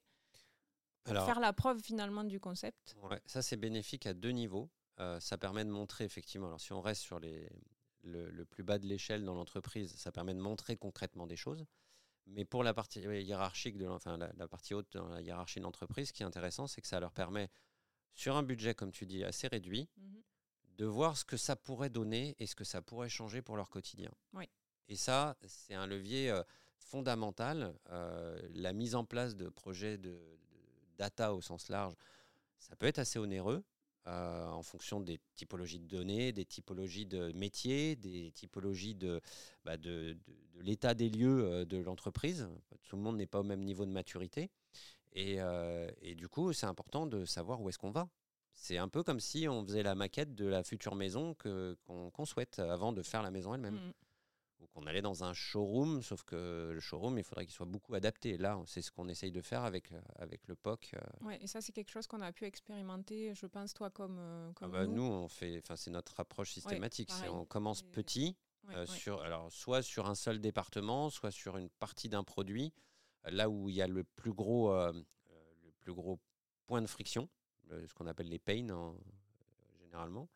[1.05, 2.95] faire la preuve finalement du concept.
[3.25, 4.69] ça c'est bénéfique à deux niveaux.
[4.99, 7.49] Euh, ça permet de montrer effectivement, alors si on reste sur les,
[8.03, 11.65] le, plus bas de l'échelle dans l'entreprise, ça permet de montrer concrètement des choses.
[12.27, 16.07] Mais pour la partie hiérarchique, de, enfin, la, partie haute dans la hiérarchie de l'entreprise,
[16.07, 17.49] ce qui est intéressant, c'est que ça leur permet,
[18.13, 20.21] sur un budget, comme tu dis, assez réduit, mhm.
[20.77, 23.69] de voir ce que ça pourrait donner et ce que ça pourrait changer pour leur
[23.69, 24.11] quotidien.
[24.87, 26.31] Et ça, c'est un levier.
[26.31, 26.43] Euh,
[26.85, 27.77] fondamentale.
[27.89, 30.17] Euh, la mise en place de projets de,
[30.97, 31.93] data au sens large,
[32.57, 33.65] ça peut être assez onéreux.
[34.07, 39.19] Euh, en fonction des typologies de données, des typologies de métiers, des typologies de,
[39.63, 40.15] bah, de,
[40.61, 42.47] l'état des lieux euh, de l'entreprise.
[42.83, 44.51] Tout le monde n'est pas au même niveau de maturité.
[45.17, 45.37] Et,
[46.01, 48.09] et du coup, c'est important de savoir où est-ce qu'on va.
[48.51, 52.59] C'est un peu comme si on faisait la maquette de la future maison qu'on souhaite
[52.59, 53.75] avant de faire la maison elle-même.
[53.75, 53.93] Mmh
[54.59, 57.93] ou qu'on allait dans un showroom, sauf que le showroom, il faudrait qu'il soit beaucoup
[57.93, 58.37] adapté.
[58.37, 60.91] Là, c'est ce qu'on essaye de faire avec, euh, avec le POC.
[60.93, 61.25] Euh.
[61.25, 64.51] Ouais, et ça, c'est quelque chose qu'on a pu expérimenter, je pense, toi, comme, euh,
[64.53, 65.03] comme ah bah, nous.
[65.03, 67.11] on fait, c'est notre approche systématique.
[67.29, 68.35] on commence petit,
[68.85, 72.73] sur, alors, soit sur un seul département, soit sur une partie d'un produit,
[73.25, 76.19] là où il y a le plus gros, le plus gros
[76.65, 77.29] point de friction.
[77.69, 78.95] ce qu'on appelle les pains en,
[79.81, 80.27] généralement.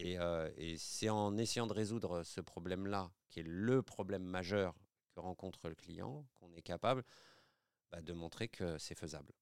[0.00, 0.18] Et,
[0.56, 4.74] et c'est en essayant de résoudre ce problème-là, qui est le problème majeur
[5.14, 7.04] que rencontre le client, qu'on est capable
[7.90, 9.32] bah, de montrer que c'est faisable.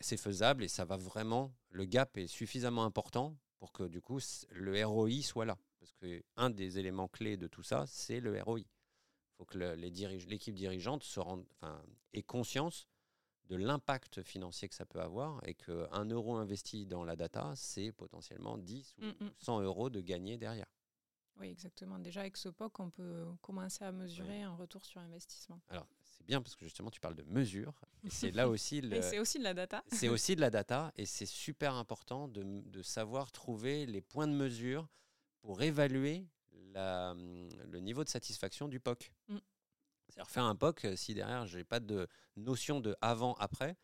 [0.00, 4.20] C'est faisable et ça va vraiment, le gap est suffisamment important pour que du coup
[4.50, 5.58] le ROI soit là.
[5.78, 8.60] Parce que un des éléments clés de tout ça, c'est le ROI.
[8.60, 8.66] Il
[9.38, 11.20] faut que l'équipe dirigeante se
[12.12, 12.86] ait conscience
[13.48, 17.92] de l'impact financier que ça peut avoir et qu'un euro investi dans la data, c'est
[17.92, 19.04] potentiellement 10 ou
[19.38, 19.64] 100 mm, mm.
[19.64, 20.66] euros de gagner derrière.
[21.38, 21.98] Oui, exactement.
[21.98, 25.60] Déjà, avec ce POC, on peut commencer à mesurer un retour sur investissement.
[25.68, 27.74] Alors, c'est bien parce que justement, tu parles de mesure.
[28.08, 28.82] C'est là aussi.
[29.02, 29.84] c'est aussi de la data.
[29.88, 30.92] c'est aussi de la data.
[30.96, 34.88] Et c'est super important de, de, savoir trouver les points de mesure
[35.42, 36.26] pour évaluer
[36.72, 39.12] la, le niveau de satisfaction du POC.
[39.28, 39.36] Mm.
[40.08, 43.76] C'est-à-dire, faire un POC, si derrière, je n'ai pas de notion de avant-après,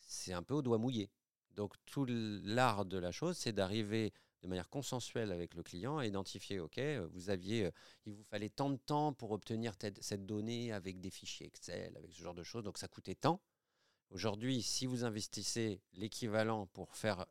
[0.00, 1.10] c'est un peu au doigt mouillé.
[1.54, 6.06] Donc, tout l'art de la chose, c'est d'arriver de manière consensuelle avec le client, à
[6.06, 7.70] identifier, OK, euh, vous aviez, euh,
[8.06, 12.12] il vous fallait tant de temps pour obtenir cette donnée avec des fichiers Excel, avec
[12.12, 13.40] ce genre de choses, donc ça coûtait tant.
[14.10, 17.26] Aujourd'hui, si vous investissez l'équivalent pour faire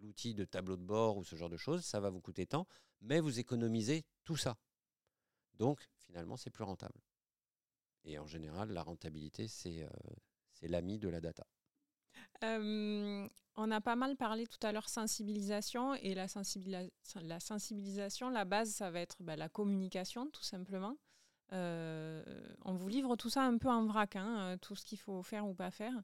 [0.00, 2.66] l'outil de tableau de bord ou ce genre de choses, ça va vous coûter tant,
[3.00, 4.56] mais vous économisez tout ça.
[5.58, 7.00] Donc, finalement, c'est plus rentable.
[8.04, 9.88] Et en général, la rentabilité, c'est euh,
[10.62, 11.46] l'ami de la data.
[13.56, 18.90] On a pas mal parlé tout à l'heure sensibilisation et la, sensibilisation, la base, ça
[18.90, 20.96] va être bah, la communication tout simplement.
[21.52, 22.22] Euh,
[22.64, 25.22] on vous livre tout ça un peu en vrac, hein, euh, tout ce qu'il faut
[25.22, 25.94] faire ou pas faire.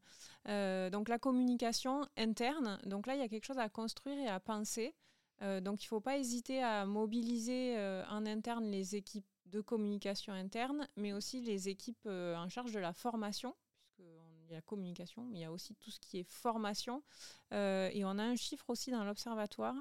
[0.91, 4.41] Donc la communication interne, donc là il y a quelque chose à construire et à
[4.41, 4.95] penser.
[5.41, 7.77] donc il ne faut pas hésiter à mobiliser
[8.09, 12.93] en interne les équipes de communication interne, mais aussi les équipes en charge de la
[12.93, 13.55] formation,
[14.51, 17.03] il y a communication, mais il y a aussi tout ce qui est formation.
[17.53, 19.75] Euh, et on a un chiffre aussi dans l'observatoire.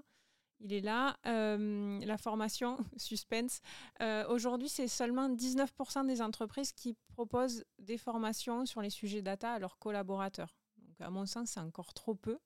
[0.59, 3.61] Il est là, euh, la formation, suspense.
[4.01, 9.53] Euh, aujourd'hui, c'est seulement 19% des entreprises qui proposent des formations sur les sujets data
[9.53, 10.55] à leurs collaborateurs.
[10.77, 12.39] Donc, à mon sens, c'est encore trop peu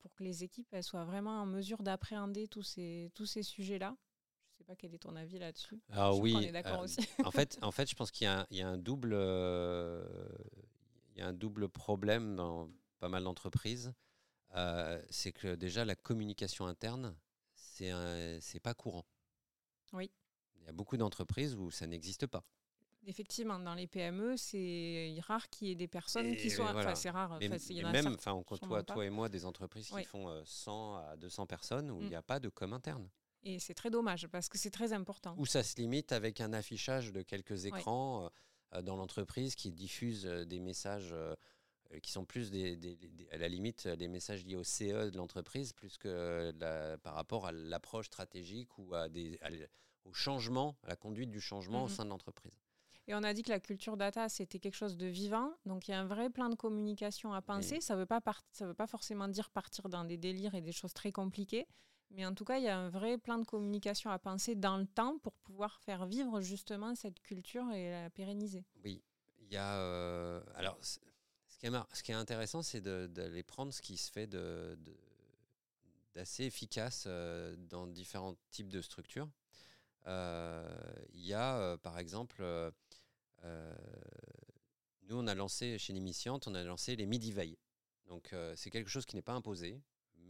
[0.00, 3.94] pour que les équipes soient vraiment en mesure d'appréhender tous ces sujets-là.
[4.70, 5.80] Pas quel est ton avis là-dessus.
[5.90, 6.32] Ah oui.
[6.36, 7.00] On est d'accord aussi.
[7.24, 9.14] en, fait, en fait, je pense qu'il y, y, a un double
[11.10, 13.92] il y a un double problème dans pas mal d'entreprises.
[14.54, 17.16] Euh, c'est que déjà la communication interne,
[17.52, 17.90] c'est
[18.40, 19.04] c'est pas courant.
[19.92, 20.08] Oui.
[20.60, 22.44] Il y a beaucoup d'entreprises où ça n'existe pas.
[23.08, 26.70] Effectivement, dans les PME, c'est rare qu'il y ait des personnes qui soient.
[26.76, 27.40] Enfin, c'est rare.
[27.40, 31.46] même, enfin, on côtoie, toi et moi, des entreprises qui font 100 euh, à 200
[31.46, 32.18] personnes où il n'y mm.
[32.18, 33.08] a pas de com interne.
[33.42, 35.34] Et c'est très dommage parce que c'est très important.
[35.38, 38.24] Où ça se limite avec un affichage de quelques écrans.
[38.24, 38.28] Euh,
[38.74, 41.34] euh, dans l'entreprise qui diffuse euh, des messages euh,
[42.02, 42.78] qui sont plus des,
[43.32, 46.52] à la limite des messages liés au CE de l'entreprise plus que
[46.98, 49.40] par rapport à l'approche stratégique ou à des,
[50.04, 51.94] au changement, à la conduite du changement au mhm.
[51.94, 52.56] sein de l'entreprise.
[53.08, 55.52] Et on a dit que la culture data, c'était quelque chose de vivant.
[55.66, 57.80] Donc il y a un vrai plan de communication à penser.
[57.80, 58.20] Ça ne veut, pas
[58.60, 61.66] veut pas forcément dire partir dans des délires et des choses très compliquées.
[62.10, 64.76] Mais en tout cas, il y a un vrai plan de communication à penser dans
[64.76, 68.64] le temps pour pouvoir faire vivre justement cette culture et la pérenniser.
[68.84, 69.00] Oui,
[69.40, 69.76] il y a.
[69.78, 70.98] Euh, alors, ce
[72.02, 74.26] qui, est intéressant, c'est d'aller prendre ce qui se fait
[76.14, 79.28] d'assez efficace euh, dans différents types de structures.
[80.06, 80.68] Euh,
[81.12, 82.42] il y a, par exemple,
[83.42, 87.58] nous, on a lancé chez Nimissiante, on a lancé les midi veilles.
[88.06, 89.80] Donc, c'est quelque chose qui n'est pas imposé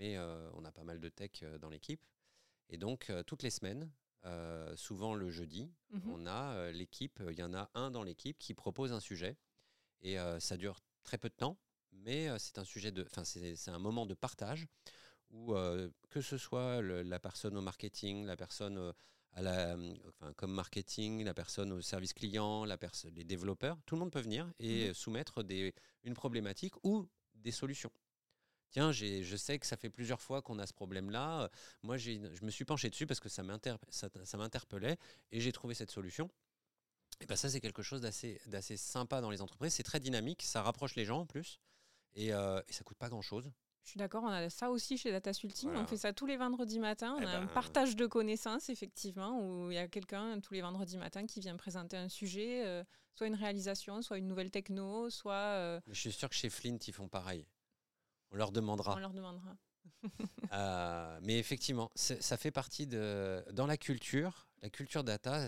[0.01, 2.03] mais euh, on a pas mal de tech euh, dans l'équipe.
[2.71, 3.93] Et donc, euh, toutes les semaines,
[4.75, 6.13] souvent le jeudi, mhm.
[6.13, 9.39] on a l'équipe, il y en a un dans l'équipe qui propose un sujet.
[10.03, 11.57] Et ça dure très peu de temps,
[11.93, 14.67] mais c'est un sujet de, enfin c'est un moment de partage
[15.31, 15.55] où
[16.11, 18.93] que ce soit la personne au marketing, la personne
[19.33, 19.75] à la,
[20.09, 22.77] enfin, comme marketing, la personne au service client, la
[23.15, 24.95] les développeurs, tout le monde peut venir et mhm.
[24.95, 27.93] soumettre des, une problématique ou des solutions
[28.71, 31.51] tiens, je sais que ça fait plusieurs fois qu'on a ce problème-là.
[31.83, 34.97] Moi, je me suis penché dessus parce que ça m'interpellait
[35.33, 36.31] et j'ai trouvé cette solution.
[37.21, 39.75] Et ben ça, c'est quelque chose d'assez sympa dans les entreprises.
[39.75, 41.61] C'est très dynamique, ça rapproche les gens en plus
[42.15, 43.51] et, euh, et ça coûte pas grand-chose.
[43.83, 45.71] Je suis d'accord, on a ça aussi chez Data Sulting.
[45.75, 47.17] On fait ça tous les vendredis matins.
[47.19, 50.55] On eh a un ben, partage de connaissances, effectivement, où il y a quelqu'un tous
[50.55, 54.51] les vendredis matins qui vient présenter un sujet, euh, soit une réalisation, soit une nouvelle
[54.51, 55.33] techno, soit.
[55.33, 57.47] Euh, je suis sûr que chez Flint, ils font pareil.
[58.31, 58.95] On leur demandera.
[58.95, 59.57] On leur demandera.
[60.53, 63.45] Euh, mais effectivement, ça fait partie de.
[63.53, 65.47] Dans la culture, la culture data,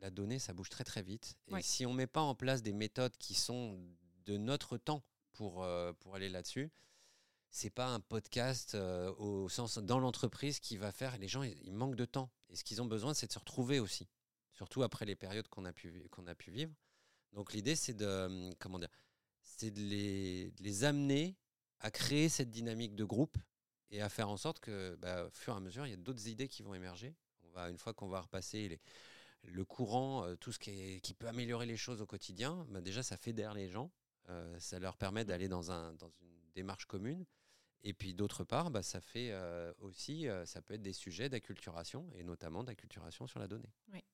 [0.00, 1.38] la, donnée, ça bouge très très vite.
[1.56, 3.80] Et si on ne met pas en place des méthodes qui sont
[4.26, 6.70] de notre temps pour, euh, pour aller là-dessus,
[7.48, 8.76] c'est pas un podcast
[9.16, 11.16] au sens dans l'entreprise qui va faire.
[11.16, 12.30] Les gens, ils, manquent de temps.
[12.50, 14.08] Et ce qu'ils ont besoin, c'est de se retrouver aussi,
[14.52, 16.74] surtout après les périodes qu'on a pu qu'on a pu vivre.
[17.32, 18.90] Donc l'idée, c'est de hum, comment dire,
[19.42, 21.36] c'est de les, de les, amener
[21.80, 23.36] à créer cette dynamique de groupe
[23.90, 25.96] et à faire en sorte que, bah, au fur et à mesure, il y a
[25.96, 27.14] d'autres idées qui vont émerger.
[27.44, 28.80] On va une fois qu'on va repasser
[29.44, 33.16] le courant, euh, tout ce qui, peut améliorer les choses au quotidien, bah déjà ça
[33.16, 33.90] fédère les gens,
[34.28, 35.96] euh, ça leur permet d'aller dans une
[36.54, 37.24] démarche commune.
[37.84, 42.10] Et puis d'autre part, bah, ça fait euh, aussi, ça peut être des sujets d'acculturation,
[42.16, 43.72] et notamment d'acculturation sur la donnée.
[43.92, 44.04] Oui.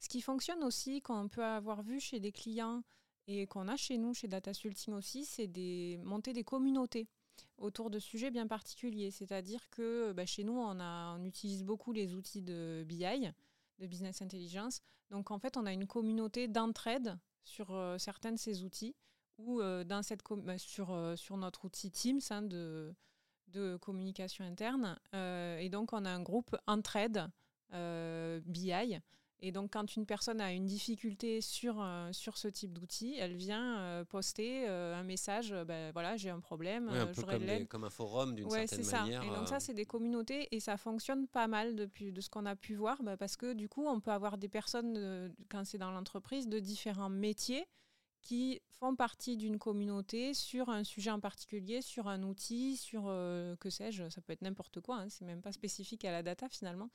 [0.00, 2.82] Ce qui fonctionne aussi, qu'on peut avoir vu chez des clients
[3.26, 7.08] et qu'on a chez nous, chez DataSulting aussi, c'est des, monter des communautés
[7.56, 9.10] autour de sujets bien particuliers.
[9.10, 13.32] C'est-à-dire que bah, chez nous, on, utilise beaucoup les outils de BI,
[13.78, 14.80] de business intelligence.
[15.10, 18.94] Donc en fait, on a une communauté d'entraide sur euh, certains de ces outils
[19.38, 22.94] ou euh, dans cette bah, sur, euh, sur notre outil Teams hein, de,
[23.48, 24.98] de communication interne.
[25.12, 27.28] et donc on a un groupe entraide
[27.70, 29.00] BI
[29.44, 33.36] et donc, quand une personne a une difficulté sur, euh, sur ce type d'outil, elle
[33.36, 37.84] vient euh, poster euh, un message ben, voilà, j'ai un problème, un peu comme, comme,
[37.84, 39.22] un forum d'une certaine manière.
[39.22, 42.46] Et donc, ça, c'est des communautés et ça fonctionne pas mal depuis, de ce qu'on
[42.46, 45.76] a pu voir bah, parce que du coup, on peut avoir des personnes, quand c'est
[45.78, 47.66] dans l'entreprise, de différents métiers
[48.22, 53.02] qui font partie d'une communauté sur un sujet en particulier, sur un outil, sur
[53.60, 56.48] que sais-je, ça peut être n'importe quoi, hein, c'est même pas spécifique à la data
[56.48, 56.88] finalement.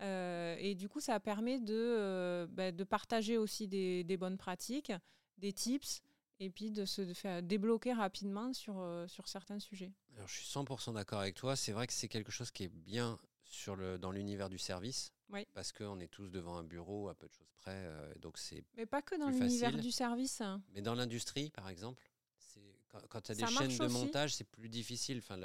[0.00, 4.38] Euh, et du coup, ça permet de, euh, bah, de partager aussi des, des, bonnes
[4.38, 4.92] pratiques,
[5.38, 6.02] des tips,
[6.38, 9.92] et puis de se faire débloquer rapidement sur, euh, sur certains sujets.
[10.16, 11.54] Alors, je suis 100% d'accord avec toi.
[11.54, 15.12] C'est vrai que c'est quelque chose qui est bien sur le, dans l'univers du service.
[15.28, 15.46] Oui.
[15.52, 17.88] Parce qu'on est tous devant un bureau à peu de choses près.
[18.20, 20.40] donc c'est Mais pas que dans l'univers du service.
[20.40, 20.62] Hein.
[20.72, 22.02] Mais dans l'industrie, par exemple.
[22.88, 25.18] Quand, quand tu as des chaînes de montage, c'est plus difficile.
[25.18, 25.38] Enfin,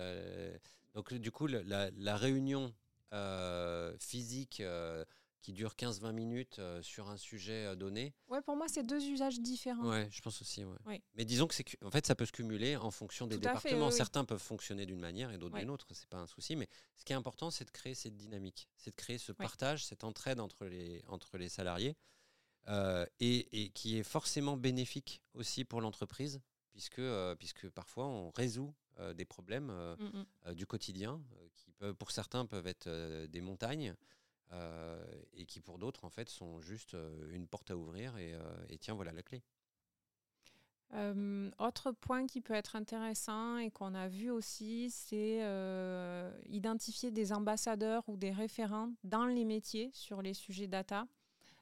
[0.95, 2.73] donc, du coup, la, la réunion
[3.99, 5.05] physique euh,
[5.41, 8.15] qui dure 15-20 minutes euh, sur un sujet donné.
[8.29, 9.87] Ouais, pour moi, c'est deux usages différents.
[9.87, 10.65] Ouais, je pense aussi.
[10.65, 11.03] Ouais.
[11.13, 13.91] Mais disons que c'est en fait, ça peut se cumuler en fonction des départements.
[13.91, 15.85] Certains peuvent fonctionner d'une manière et d'autres d'une autre.
[15.91, 16.55] C'est pas un souci.
[16.55, 19.85] Mais ce qui est important, c'est de créer cette dynamique, c'est de créer ce partage,
[19.85, 21.95] cette entraide entre les entre les salariés.
[23.19, 26.41] et, et, qui est forcément bénéfique aussi pour l'entreprise,
[26.71, 27.01] puisque,
[27.37, 28.73] puisque parfois on résout
[29.15, 30.53] des problèmes mmh, mmh.
[30.53, 31.21] du quotidien
[31.93, 33.95] pour certains peuvent être euh, des montagnes
[34.51, 35.03] euh,
[35.33, 38.35] et qui pour d'autres en fait sont juste euh, une porte à ouvrir et,
[38.79, 39.41] tiens voilà la clé.
[41.59, 45.41] autre point qui peut être intéressant et qu'on a vu aussi, c'est
[46.47, 51.07] identifier des ambassadeurs ou des référents dans les métiers sur les sujets data.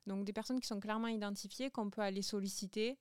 [0.06, 2.98] Donc des personnes qui sont clairement identifiées, qu'on peut aller solliciter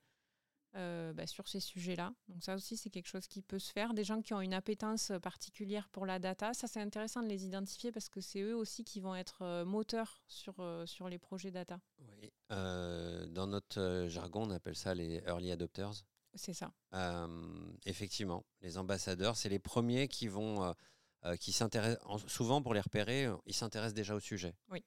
[0.75, 2.15] euh, bah, sur ces sujets-là.
[2.29, 3.93] Donc ça aussi, c'est quelque chose qui peut se faire.
[3.93, 7.45] Des gens qui ont une appétence particulière pour la data, ça c'est intéressant de les
[7.45, 11.19] identifier parce que c'est eux aussi qui vont être euh, moteurs sur, euh, sur les
[11.19, 11.79] projets data.
[12.23, 12.33] Oui.
[12.49, 16.05] dans notre jargon, on appelle ça les early adopters.
[16.35, 16.73] C'est ça.
[17.85, 20.75] effectivement, les ambassadeurs, c'est les premiers qui vont,
[21.39, 24.55] qui s'intéressent, souvent pour les repérer, ils s'intéressent déjà au sujet.
[24.71, 24.83] Oui.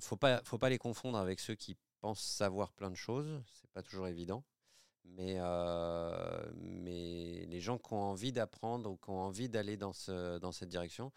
[0.00, 3.42] faut pas, faut pas les confondre avec ceux qui pensent savoir plein de choses.
[3.52, 4.44] C'est pas toujours évident.
[5.04, 9.92] Mais, euh, mais les gens qui ont envie d'apprendre ou qui ont envie d'aller dans,
[9.92, 11.12] ce, dans cette direction,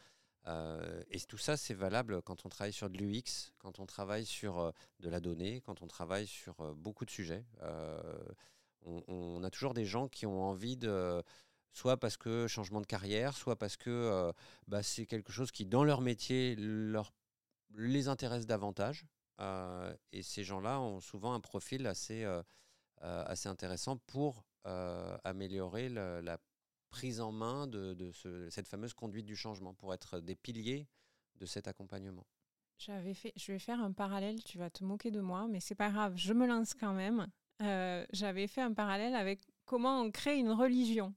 [0.48, 4.26] euh, et tout ça, c'est valable quand on travaille sur de l'UX, quand on travaille
[4.26, 7.45] sur euh, de la donnée, quand on travaille sur beaucoup de sujets.
[8.88, 11.24] On, a toujours des gens qui ont envie de,
[11.74, 14.32] soit parce que changement de carrière, soit parce que
[14.67, 17.12] bah, c'est quelque chose qui, dans leur métier, leur,
[17.74, 19.08] les intéresse davantage.
[20.12, 22.24] et ces gens-là ont souvent un profil assez
[23.01, 26.39] assez intéressant pour euh, améliorer la
[26.89, 28.12] prise en main de,
[28.49, 30.88] cette fameuse conduite du changement, pour être des piliers
[31.36, 32.25] de cet accompagnement.
[32.79, 35.75] J'avais fait, je vais faire un parallèle, tu vas te moquer de moi, mais c'est
[35.75, 37.27] pas grave, je me lance quand même.
[37.62, 41.13] Euh, j'avais fait un parallèle avec comment on crée une religion.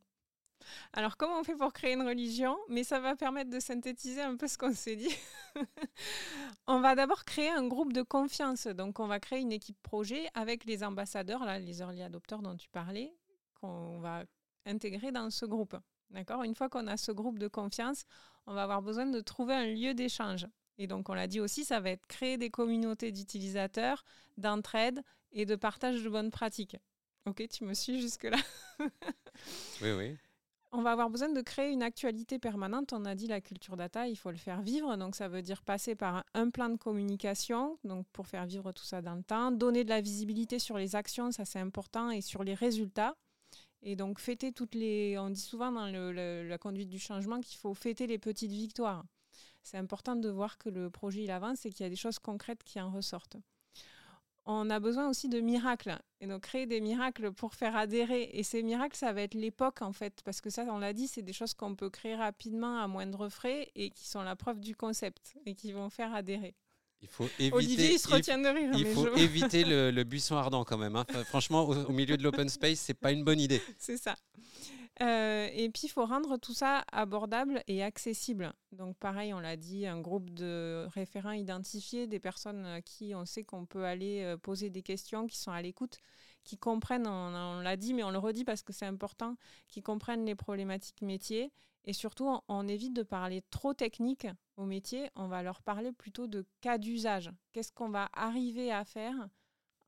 [0.93, 2.57] Alors, comment on fait pour créer une religion?
[2.69, 5.15] Mais ça va permettre de synthétiser un peu ce qu'on s'est dit.
[6.67, 8.67] on va d'abord créer un groupe de confiance.
[8.67, 12.57] Donc, on va créer une équipe projet avec les ambassadeurs, là, les early adopters dont
[12.57, 13.15] tu parlais,
[13.61, 14.25] qu'on va
[14.67, 15.77] intégrer dans ce groupe.
[16.11, 16.43] D'accord?
[16.43, 18.05] Une fois qu'on a ce groupe de confiance,
[18.47, 20.47] on va avoir besoin de trouver un lieu d'échange.
[20.79, 24.05] Et donc, on l'a dit aussi, ça va être créer des communautés d'utilisateurs,
[24.37, 25.03] d'entraide
[25.33, 26.77] et de partage de bonnes pratiques.
[27.27, 28.39] Ok, tu me suis jusque-là?
[29.83, 30.17] Oui, oui.
[30.71, 32.93] On va avoir besoin de créer une actualité permanente.
[32.93, 34.97] On a dit la culture data, il faut le faire vivre.
[34.97, 38.85] Donc, ça veut dire passer par un plan de communication, donc pour faire vivre tout
[38.85, 42.21] ça dans le temps, donner de la visibilité sur les actions, ça c'est important, et
[42.21, 43.17] sur les résultats.
[43.81, 45.17] Et donc, fêter toutes les.
[45.19, 49.05] On dit souvent dans la conduite du changement qu'il faut fêter les petites victoires.
[49.63, 52.19] C'est important de voir que le projet il avance et qu'il y a des choses
[52.19, 53.37] concrètes qui en ressortent.
[54.51, 58.31] On a besoin aussi de miracles et donc créer des miracles pour faire adhérer.
[58.33, 61.07] Et ces miracles, ça va être l'époque en fait, parce que ça, on l'a dit,
[61.07, 64.59] c'est des choses qu'on peut créer rapidement à moindre frais et qui sont la preuve
[64.59, 66.55] du concept et qui vont faire adhérer.
[67.03, 68.71] Il faut éviter, Olivier, il se retient de rire.
[68.75, 70.97] Il faut éviter le, buisson ardent quand même.
[70.97, 71.05] Hein.
[71.27, 73.61] franchement, au, milieu de l'open space, c'est pas une bonne idée.
[73.79, 74.17] C'est ça.
[75.01, 78.53] Euh, et puis, il faut rendre tout ça abordable et accessible.
[78.73, 83.25] Donc, pareil, on l'a dit, un groupe de référents identifiés, des personnes à qui on
[83.25, 85.99] sait qu'on peut aller euh, poser des questions, qui sont à l'écoute,
[86.43, 89.37] qui comprennent, on, l'a dit, mais on le redit parce que c'est important,
[89.69, 91.53] qui comprennent les problématiques métiers.
[91.85, 94.27] Et surtout, on évite de parler trop technique
[94.57, 97.31] au métier, on va leur parler plutôt de cas d'usage.
[97.53, 99.15] Qu'est-ce qu'on va arriver à faire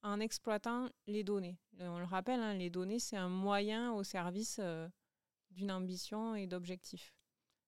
[0.03, 1.59] en exploitant les données?
[1.81, 4.89] On le rappelle, hein, les données, c'est un moyen au service euh,
[5.51, 7.15] d'une ambition et d'objectifs.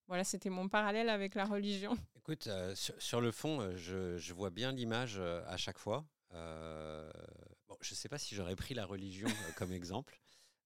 [0.08, 1.96] Voilà, c'était mon parallèle avec la religion.
[2.16, 6.04] Écoute, euh, sur, le fond, euh, je, vois bien l'image à chaque fois.
[6.30, 10.20] Bon, je ne sais pas si j'aurais pris la religion comme exemple,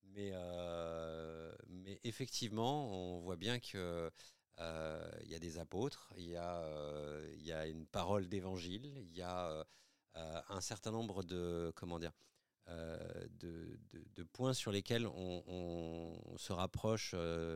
[0.05, 0.33] mais,
[1.69, 4.11] mais effectivement, on voit bien que
[4.61, 8.27] euh, il y a des apôtres, il y, a, euh, il y a une parole
[8.29, 9.67] d'évangile, il y a
[10.17, 12.13] euh, un certain nombre de, comment dire,
[12.69, 13.79] de,
[14.17, 17.13] de, points sur lesquels on, se rapproche.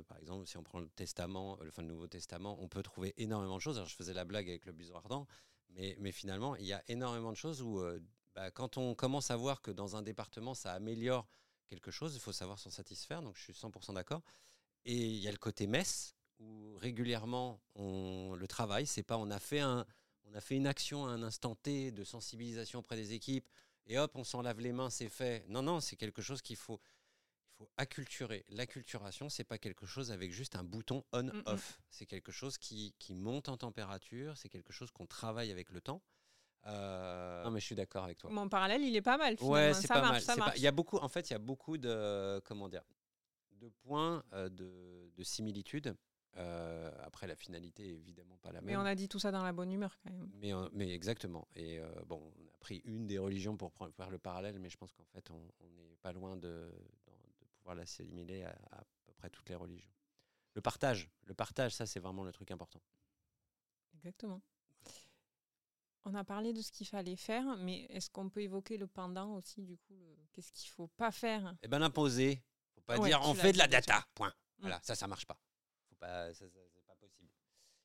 [0.08, 3.14] par exemple, si on prend le Testament, le, fin, le Nouveau Testament, on peut trouver
[3.16, 3.82] énormément de choses.
[3.84, 5.26] Je faisais la blague avec le buisson ardent,
[5.70, 7.82] mais, mais finalement, il y a énormément de choses où,
[8.34, 11.26] bah, quand on commence à voir que dans un département, ça améliore
[11.66, 13.22] quelque chose, il faut savoir s'en satisfaire.
[13.22, 14.22] Donc, je suis 100% d'accord.
[14.84, 18.86] Et il y a le côté messe, où régulièrement on le travaille.
[18.86, 19.86] C'est pas on a fait un,
[20.24, 23.48] on a fait une action à un instant T de sensibilisation auprès des équipes
[23.90, 25.44] et hop on s'en lave les mains, c'est fait.
[25.48, 26.80] Non non, c'est quelque chose qu'il faut,
[27.52, 28.44] il faut acculturer.
[28.48, 31.80] L'acculturation, c'est pas quelque chose avec juste un bouton on/off.
[31.90, 34.36] C'est quelque chose qui, qui, monte en température.
[34.38, 36.02] C'est quelque chose qu'on travaille avec le temps.
[36.66, 38.30] Euh, non mais je suis d'accord avec toi.
[38.30, 39.36] Mon parallèle, il est pas mal.
[39.40, 40.22] Ouais, c'est pas mal.
[40.56, 42.84] Il y a beaucoup, en fait, il y a beaucoup de comment dire,
[43.52, 45.96] de points euh, de, de similitudes
[46.36, 48.66] euh, après, la finalité est évidemment pas la même.
[48.66, 50.30] Mais on a dit tout ça dans la bonne humeur quand même.
[50.40, 51.48] Mais, mais exactement.
[51.56, 54.76] Et euh, bon, on a pris une des religions pour faire le parallèle, mais je
[54.76, 56.70] pense qu'en fait, on n'est pas loin de,
[57.40, 59.90] de pouvoir l'assimiler à, à, peu près toutes les religions.
[60.54, 62.80] Le partage, le partage, ça c'est vraiment le truc important.
[63.94, 64.40] Exactement.
[66.04, 69.34] On a parlé de ce qu'il fallait faire, mais est-ce qu'on peut évoquer le pendant
[69.34, 69.94] aussi du coup
[70.32, 71.54] Qu'est-ce qu'il faut pas faire?
[71.62, 72.42] Eh ben l'imposer.
[72.74, 74.06] Faut pas dire on fait de la data.
[74.14, 74.28] Point.
[74.30, 74.62] Mm.
[74.62, 75.38] Voilà, ça ça marche pas
[76.00, 76.50] pas, c'est
[76.86, 77.30] pas possible.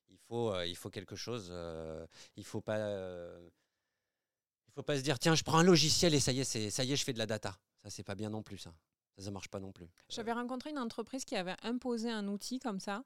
[0.10, 1.50] Il faut, euh, il faut quelque chose.
[1.52, 2.06] Euh,
[2.36, 3.50] il faut pas, euh,
[4.68, 6.70] il faut pas se dire tiens, je prends un logiciel et ça y est, c'est,
[6.70, 7.58] ça y est, je fais de la data.
[7.84, 8.74] Ça c'est pas bien non plus ça.
[9.18, 9.88] Ça, marche pas non plus.
[10.10, 13.06] J'avais rencontré une entreprise qui avait imposé un outil comme ça.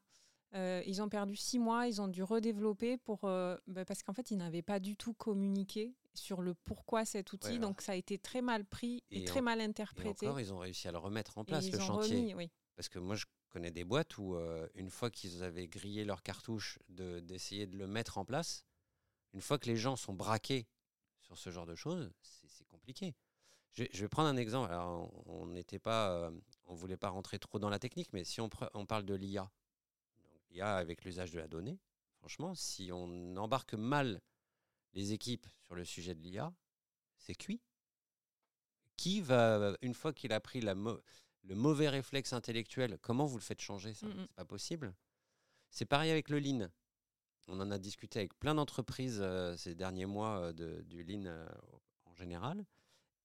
[0.56, 4.38] ils ont perdu six mois, ils ont dû redévelopper pour bah, parce qu'en fait ils
[4.38, 8.42] n'avaient pas du tout communiqué sur le pourquoi cet outil, donc ça a été très
[8.42, 10.26] mal pris et, très mal interprété.
[10.26, 12.34] Et encore, ils ont réussi à le remettre en place le chantier.
[12.34, 12.50] oui.
[12.76, 16.24] Parce que moi je connais des boîtes où, euh, une fois qu'ils avaient grillé leur
[16.24, 18.66] cartouche d'essayer de, le mettre en place,
[19.34, 20.68] une fois que les gens sont braqués
[21.22, 23.16] sur ce genre de choses, c'est compliqué.
[23.74, 24.72] Je, vais prendre un exemple.
[24.72, 26.32] Alors, on n'était pas, euh,
[26.66, 29.52] on voulait pas rentrer trop dans la technique, mais si on, parle de l'IA,
[30.50, 31.80] l'IA avec l'usage de la donnée,
[32.18, 34.22] franchement, si on embarque mal
[34.94, 36.52] les équipes sur le sujet de l'IA,
[37.18, 37.62] c'est cuit.
[38.98, 40.76] Qui va, une fois qu'il a pris la,
[41.44, 44.08] le mauvais réflexe intellectuel, comment vous le faites changer ça?
[44.20, 44.94] C'est pas possible.
[45.70, 46.70] C'est pareil avec le lean.
[47.48, 51.26] On en a discuté avec plein d'entreprises euh, ces derniers mois euh, de, du lean
[51.26, 51.48] euh,
[52.06, 52.64] en général.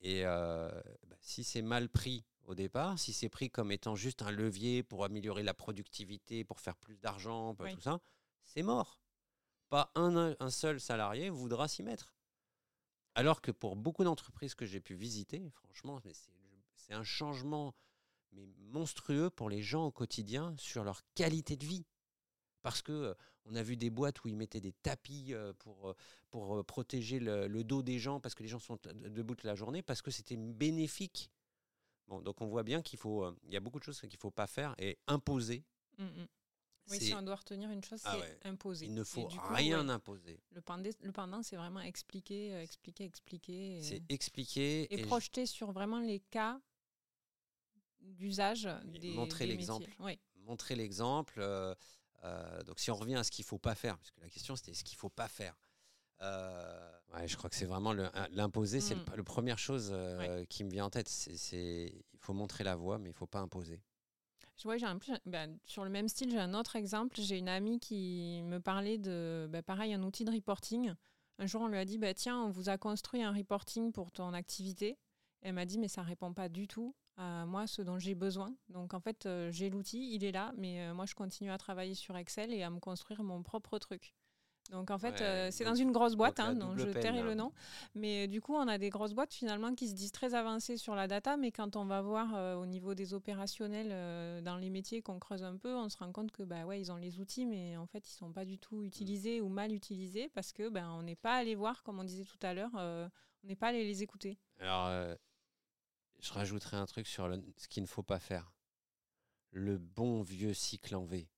[0.01, 0.83] Et bah,
[1.21, 5.03] si c'est mal pris au départ, si c'est pris comme étant juste un levier pour
[5.05, 8.01] améliorer la productivité, pour faire plus d'argent, tout ça,
[8.45, 9.01] c'est mort.
[9.71, 12.15] Pas un, un seul salarié voudra s'y mettre.
[13.15, 16.03] Alors que pour beaucoup d'entreprises que j'ai pu visiter, franchement,
[16.77, 17.75] c'est un changement
[18.35, 21.87] mais monstrueux pour les gens au quotidien sur leur qualité de vie.
[22.63, 23.15] Parce que euh,
[23.45, 25.95] on a vu des boîtes où ils mettaient des tapis euh, pour, euh,
[26.31, 29.83] pour protéger le, dos des gens parce que les gens sont debout toute la journée,
[29.83, 31.31] parce que c'était bénéfique.
[32.07, 34.17] Bon, donc on voit bien qu'il faut, il y a beaucoup de choses qu'il ne
[34.17, 35.65] faut pas faire et imposer.
[35.99, 36.27] Mmh, mmh.
[36.91, 38.87] Oui, si on doit retenir une chose, ah c'est imposer.
[38.87, 40.39] Il ne faut rien imposer.
[40.51, 43.81] Le pendant, le pendant c'est vraiment expliquer, expliquer, expliquer.
[43.83, 44.83] C'est expliquer.
[44.93, 46.61] Et, et, projeter sur vraiment les cas
[48.05, 49.91] d'usage des Montrer l'exemple.
[50.01, 50.19] Oui.
[50.37, 51.35] Montrer l'exemple.
[51.39, 51.75] Euh,
[52.25, 54.29] euh, donc si on revient à ce qu'il ne faut pas faire, parce que la
[54.29, 55.57] question c'était ce qu'il ne faut pas faire.
[56.23, 56.91] Euh,
[57.27, 57.93] je crois que c'est vraiment
[58.31, 59.05] l'imposer, c'est Mm.
[59.17, 61.09] la première chose euh, qui me vient en tête.
[61.09, 63.81] C'est, il faut montrer la voie, mais il faut pas imposer.
[64.57, 67.21] J'ai un, ben, sur le même style, j'ai un autre exemple.
[67.21, 70.95] J'ai une amie qui me parlait de, ben, pareil, un outil de reporting.
[71.39, 74.13] Un jour, on lui a dit, bah, tiens, on vous a construit un reporting pour
[74.13, 74.97] ton activité.
[75.45, 78.55] Elle m'a dit, mais ça répond pas du tout à moi, ce dont j'ai besoin.
[78.71, 81.59] Donc, en fait, euh, j'ai l'outil, il est là, mais euh, moi, je continue à
[81.59, 84.15] travailler sur Excel et à me construire mon propre truc.
[84.71, 87.19] Donc, en fait, Ouais, euh, c'est dans une grosse boîte, donc hein, donc je tairai
[87.19, 87.25] là.
[87.25, 87.53] le nom.
[87.95, 90.95] Mais du coup, on a des grosses boîtes finalement qui se disent très avancées sur
[90.95, 95.19] la data, mais quand on va voir au niveau des opérationnels dans les métiers qu'on
[95.19, 97.77] creuse un peu, on se rend compte que bah ouais, ils ont les outils, mais
[97.77, 101.03] en fait, ils sont pas du tout utilisés ou mal utilisés parce que ben on
[101.03, 103.11] n'est pas allé voir, comme on disait tout à l'heure, on
[103.47, 104.39] n'est pas allé les écouter.
[104.61, 104.89] Alors,
[106.25, 108.53] je rajouterai un truc sur le- ce qu'il ne faut pas faire.
[109.51, 111.29] Le bon vieux cycle en V.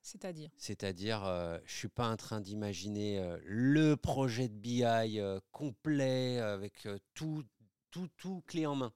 [0.00, 4.82] C'est-à-dire, C'est-à-dire, euh, je suis pas en train d'imaginer euh, le projet de BI
[5.20, 7.44] euh, complet avec euh, tout,
[7.90, 8.94] tout, tout clé en main.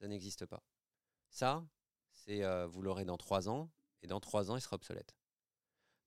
[0.00, 0.62] Ça n'existe pas.
[1.28, 1.66] Ça,
[2.12, 3.70] c'est vous l'aurez dans trois ans,
[4.02, 5.14] et dans trois ans, il sera obsolète.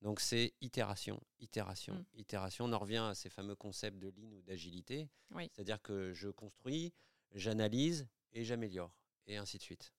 [0.01, 2.05] Donc c'est itération, itération, Mm.
[2.19, 2.65] itération.
[2.65, 5.09] On en revient à ces fameux concepts de lean ou d'agilité.
[5.31, 5.49] Oui.
[5.53, 6.93] C'est-à-dire que je construis,
[7.33, 8.91] j'analyse et j'améliore,
[9.27, 9.93] et ainsi de suite.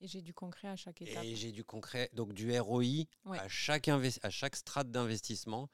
[0.00, 1.22] et j'ai du concret à chaque étape.
[1.24, 2.82] Et j'ai du concret, donc du ROI
[3.26, 3.38] Ouais.
[3.38, 5.68] à, chaque à chaque strate d'investissement.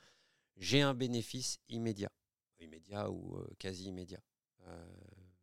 [0.57, 2.11] J'ai un bénéfice immédiat,
[2.59, 4.21] immédiat ou euh, quasi immédiat.
[4.63, 4.87] Euh,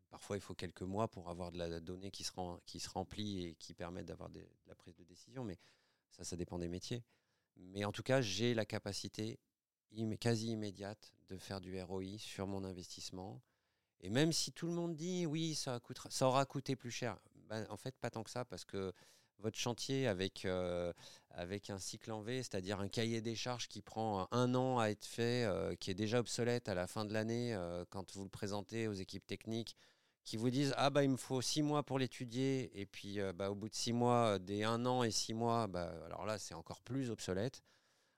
[0.09, 2.89] parfois, il faut quelques mois pour avoir de la donnée qui se, rem- qui se
[2.89, 5.57] remplit et qui permet d'avoir de la prise de décision, mais
[6.09, 7.03] ça, ça dépend des métiers.
[7.55, 9.39] Mais en tout cas, j'ai la capacité
[9.91, 13.39] immé- quasi immédiate de faire du ROI sur mon investissement.
[14.03, 17.17] Et même si tout le monde dit oui, ça, coûtera, ça aura coûté plus cher,
[17.49, 18.93] ben, en fait, pas tant que ça, parce que
[19.39, 20.93] votre chantier avec, euh,
[21.29, 24.87] avec un cycle en V, c'est-à-dire un cahier des charges qui prend un an à
[24.87, 28.23] être fait, euh, qui est déjà obsolète à la fin de l'année, euh, quand vous
[28.23, 29.75] le présentez aux équipes techniques,
[30.23, 33.51] qui vous disent Ah, bah, il me faut six mois pour l'étudier, et puis bah,
[33.51, 36.53] au bout de six mois, des un an et six mois, bah, alors là, c'est
[36.53, 37.61] encore plus obsolète.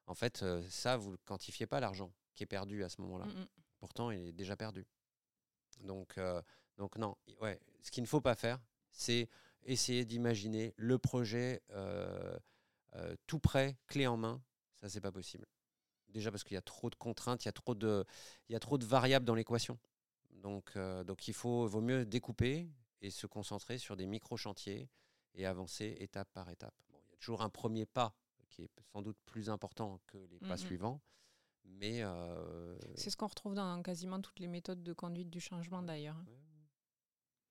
[0.08, 3.26] En fait, ça, vous ne quantifiez pas l'argent qui est perdu à ce moment-là.
[3.26, 3.48] Mm, mm.
[3.80, 4.86] Pourtant, il est déjà perdu.
[5.82, 6.42] Donc, euh,
[6.78, 8.60] donc non, ouais, ce qu'il ne faut pas faire,
[8.92, 9.30] c'est
[9.64, 12.38] essayer d'imaginer le projet euh,
[12.96, 14.42] euh, tout prêt, clé en main.
[14.76, 15.46] Ça, c'est pas possible.
[16.10, 18.06] Déjà parce qu'il y a trop de contraintes, il y a trop de,
[18.48, 19.78] il y a trop de variables dans l'équation.
[20.32, 22.70] Donc, donc il faut, vaut mieux découper
[23.02, 24.90] et se concentrer sur des micro-chantiers
[25.34, 26.74] et avancer étape par étape.
[26.92, 28.16] Bon, il y a toujours un premier pas
[28.50, 30.58] qui est sans doute plus important que les pas Mhm.
[30.58, 31.02] suivants,
[31.66, 35.82] mais euh, C'est ce qu'on retrouve dans quasiment toutes les méthodes de conduite du changement
[35.82, 36.16] d'ailleurs.
[36.18, 36.26] hein.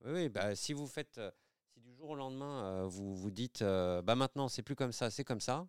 [0.05, 1.31] Oui, oui, bah, si vous faites, euh,
[1.73, 4.93] si du jour au lendemain, euh, vous vous dites, euh, bah maintenant, c'est plus comme
[4.93, 5.67] ça, c'est comme ça,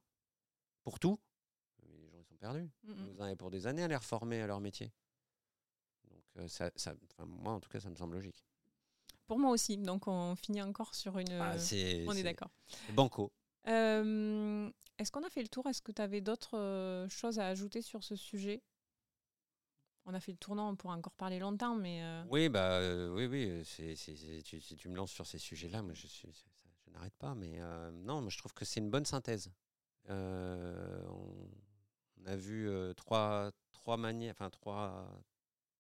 [0.84, 1.18] pour tout,
[1.88, 2.70] les gens ils sont perdus.
[2.84, 3.08] Mm, mm.
[3.14, 4.92] Vous en avez pour des années à les reformer à leur métier.
[6.36, 8.44] Donc, ça, ça- moi, en tout cas, ça me semble logique.
[9.26, 11.32] Pour moi aussi, donc on finit encore sur une...
[11.32, 11.56] Ah,
[12.08, 12.52] on est d'accord.
[12.94, 13.32] Banco.
[13.68, 15.66] Euh, Est-ce qu'on a fait le tour?
[15.68, 18.62] Est-ce que tu avais d'autres euh, choses à ajouter sur ce sujet?
[20.06, 23.10] On a fait le tournant, on pourra encore parler longtemps, mais euh, Oui, bah, euh,
[23.10, 23.66] oui, oui.
[23.66, 23.96] c'est
[24.44, 26.06] tu, si tu me lances sur ces sujets-là, moi, je,
[26.92, 27.34] n'arrête pas.
[27.34, 29.52] Mais euh, non, moi, je trouve que c'est une bonne synthèse.
[30.08, 31.50] On,
[32.22, 35.10] on a vu trois, trois manières, enfin trois,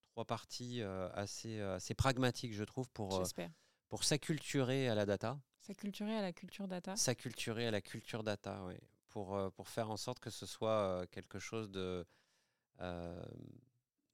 [0.08, 0.82] trois parties
[1.14, 3.22] assez, assez pragmatiques, je trouve, pour,
[3.90, 6.96] pour s'acculturer à la data, S'acculturer à la culture data.
[6.96, 8.76] s'acculturer à la culture data, oui,
[9.10, 12.06] pour, euh, pour faire en sorte que ce soit euh, quelque chose de,
[12.82, 13.26] euh,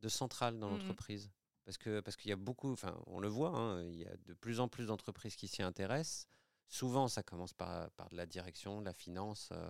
[0.02, 0.78] de central dans Mhm.
[0.78, 1.30] l'entreprise.
[1.66, 4.16] Parce que parce qu'il y a beaucoup, enfin, on le voit, hein, il y a
[4.26, 6.26] de plus en plus d'entreprises qui s'y intéressent.
[6.70, 9.70] Souvent, ça commence par, par de la direction, de la finance, euh,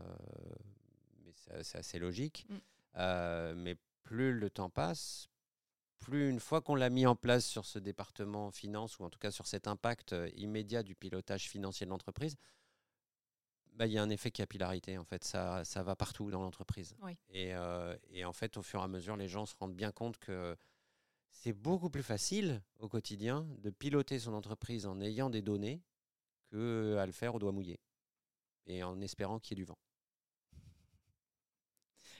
[1.25, 2.45] mais c'est assez logique.
[2.47, 2.55] Mm.
[2.97, 5.29] Euh, mais plus le temps passe,
[6.01, 9.19] plus une fois qu'on l'a mis en place sur ce département finance, ou en tout
[9.19, 12.35] cas sur cet impact euh, immédiat du pilotage financier de l'entreprise,
[13.73, 14.97] bah, il y a un effet capillarité.
[14.97, 16.95] En fait, ça, ça va partout dans l'entreprise.
[17.01, 17.17] Oui.
[17.29, 19.91] Et, euh, et en fait, au fur et à mesure, les gens se rendent bien
[19.91, 20.57] compte que
[21.29, 25.81] c'est beaucoup plus facile au quotidien de piloter son entreprise en ayant des données
[26.49, 27.79] que à le faire au doigt mouillé
[28.65, 29.77] et en espérant qu'il y ait du vent.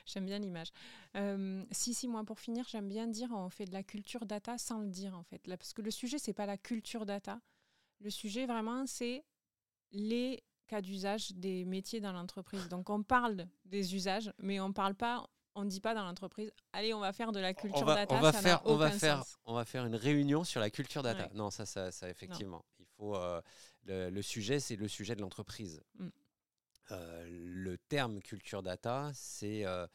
[0.04, 0.68] J'aime bien l'image.
[1.16, 4.58] Euh, si, si, moi, pour finir, j'aime bien dire on fait de la culture data
[4.58, 5.46] sans le dire, en fait.
[5.46, 7.40] Là, parce que le sujet, c'est pas la culture data.
[8.00, 9.24] Le sujet, vraiment, c'est
[9.92, 12.68] les cas d'usage des métiers dans l'entreprise.
[12.68, 15.24] Donc, on parle des usages, mais on parle pas,
[15.54, 18.14] on dit pas dans l'entreprise, allez, on va faire de la culture on va, data.
[18.14, 19.38] on va ça faire, on va faire, sens.
[19.44, 21.24] on va faire une réunion sur la culture data.
[21.24, 21.34] Ouais.
[21.34, 22.64] Non, ça, ça, ça, effectivement.
[22.80, 23.40] Il faut euh,
[23.84, 25.82] le, le sujet, c'est le sujet de l'entreprise.
[25.98, 26.08] Mm.
[26.90, 29.86] Euh, le terme culture data, c'est, euh,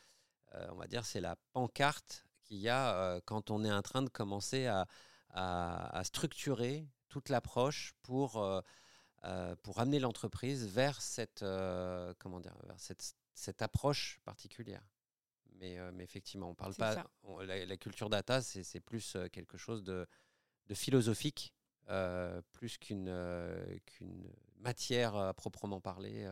[0.55, 4.01] euh, on va dire, c'est la pancarte qu'il y a quand on est en train
[4.01, 4.87] de commencer à,
[5.31, 8.41] à, structurer toute l'approche pour,
[9.63, 11.43] pour amener l'entreprise vers, cette,
[12.19, 14.81] comment dire, vers cette, cette approche particulière.
[15.59, 17.03] Mais, mais, effectivement, on parle pas.
[17.41, 20.07] la, culture data, c'est plus quelque chose de,
[20.67, 21.53] de philosophique,
[22.53, 23.13] plus qu'une
[23.87, 26.31] qu'une matière à proprement parler.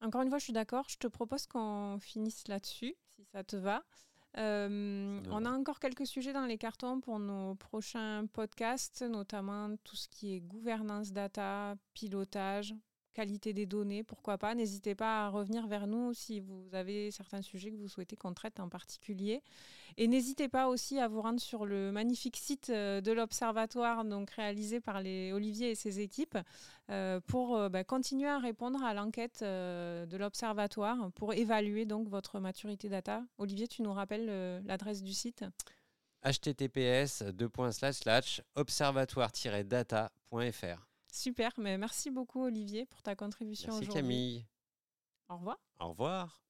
[0.00, 0.86] Encore une fois, je suis d'accord.
[0.88, 3.82] Je te propose qu'on finisse là-dessus, si ça te va.
[4.36, 10.08] on a encore quelques sujets dans les cartons pour nos prochains podcasts, notamment tout ce
[10.08, 12.74] qui est gouvernance data, pilotage,
[13.18, 14.54] qualité des données, pourquoi pas.
[14.54, 18.32] N'hésitez pas à revenir vers nous si vous avez certains sujets que vous souhaitez qu'on
[18.32, 19.42] traite en particulier.
[19.96, 24.30] Et n'hésitez pas aussi à vous rendre sur le magnifique site euh, de l'Observatoire, donc
[24.30, 26.38] réalisé par les Olivier et ses équipes,
[26.90, 32.38] euh, pour euh, bah, continuer à répondre à l'enquête de l'Observatoire pour évaluer donc votre
[32.38, 33.24] maturité data.
[33.38, 35.44] Olivier, tu nous rappelles l'adresse du site?
[36.22, 37.24] Https
[38.54, 43.88] observatoire-data.fr Super, mais merci beaucoup Olivier pour ta contribution aujourd'hui.
[43.88, 44.46] Merci Camille.
[45.28, 45.58] Au revoir.
[45.80, 46.47] Au revoir.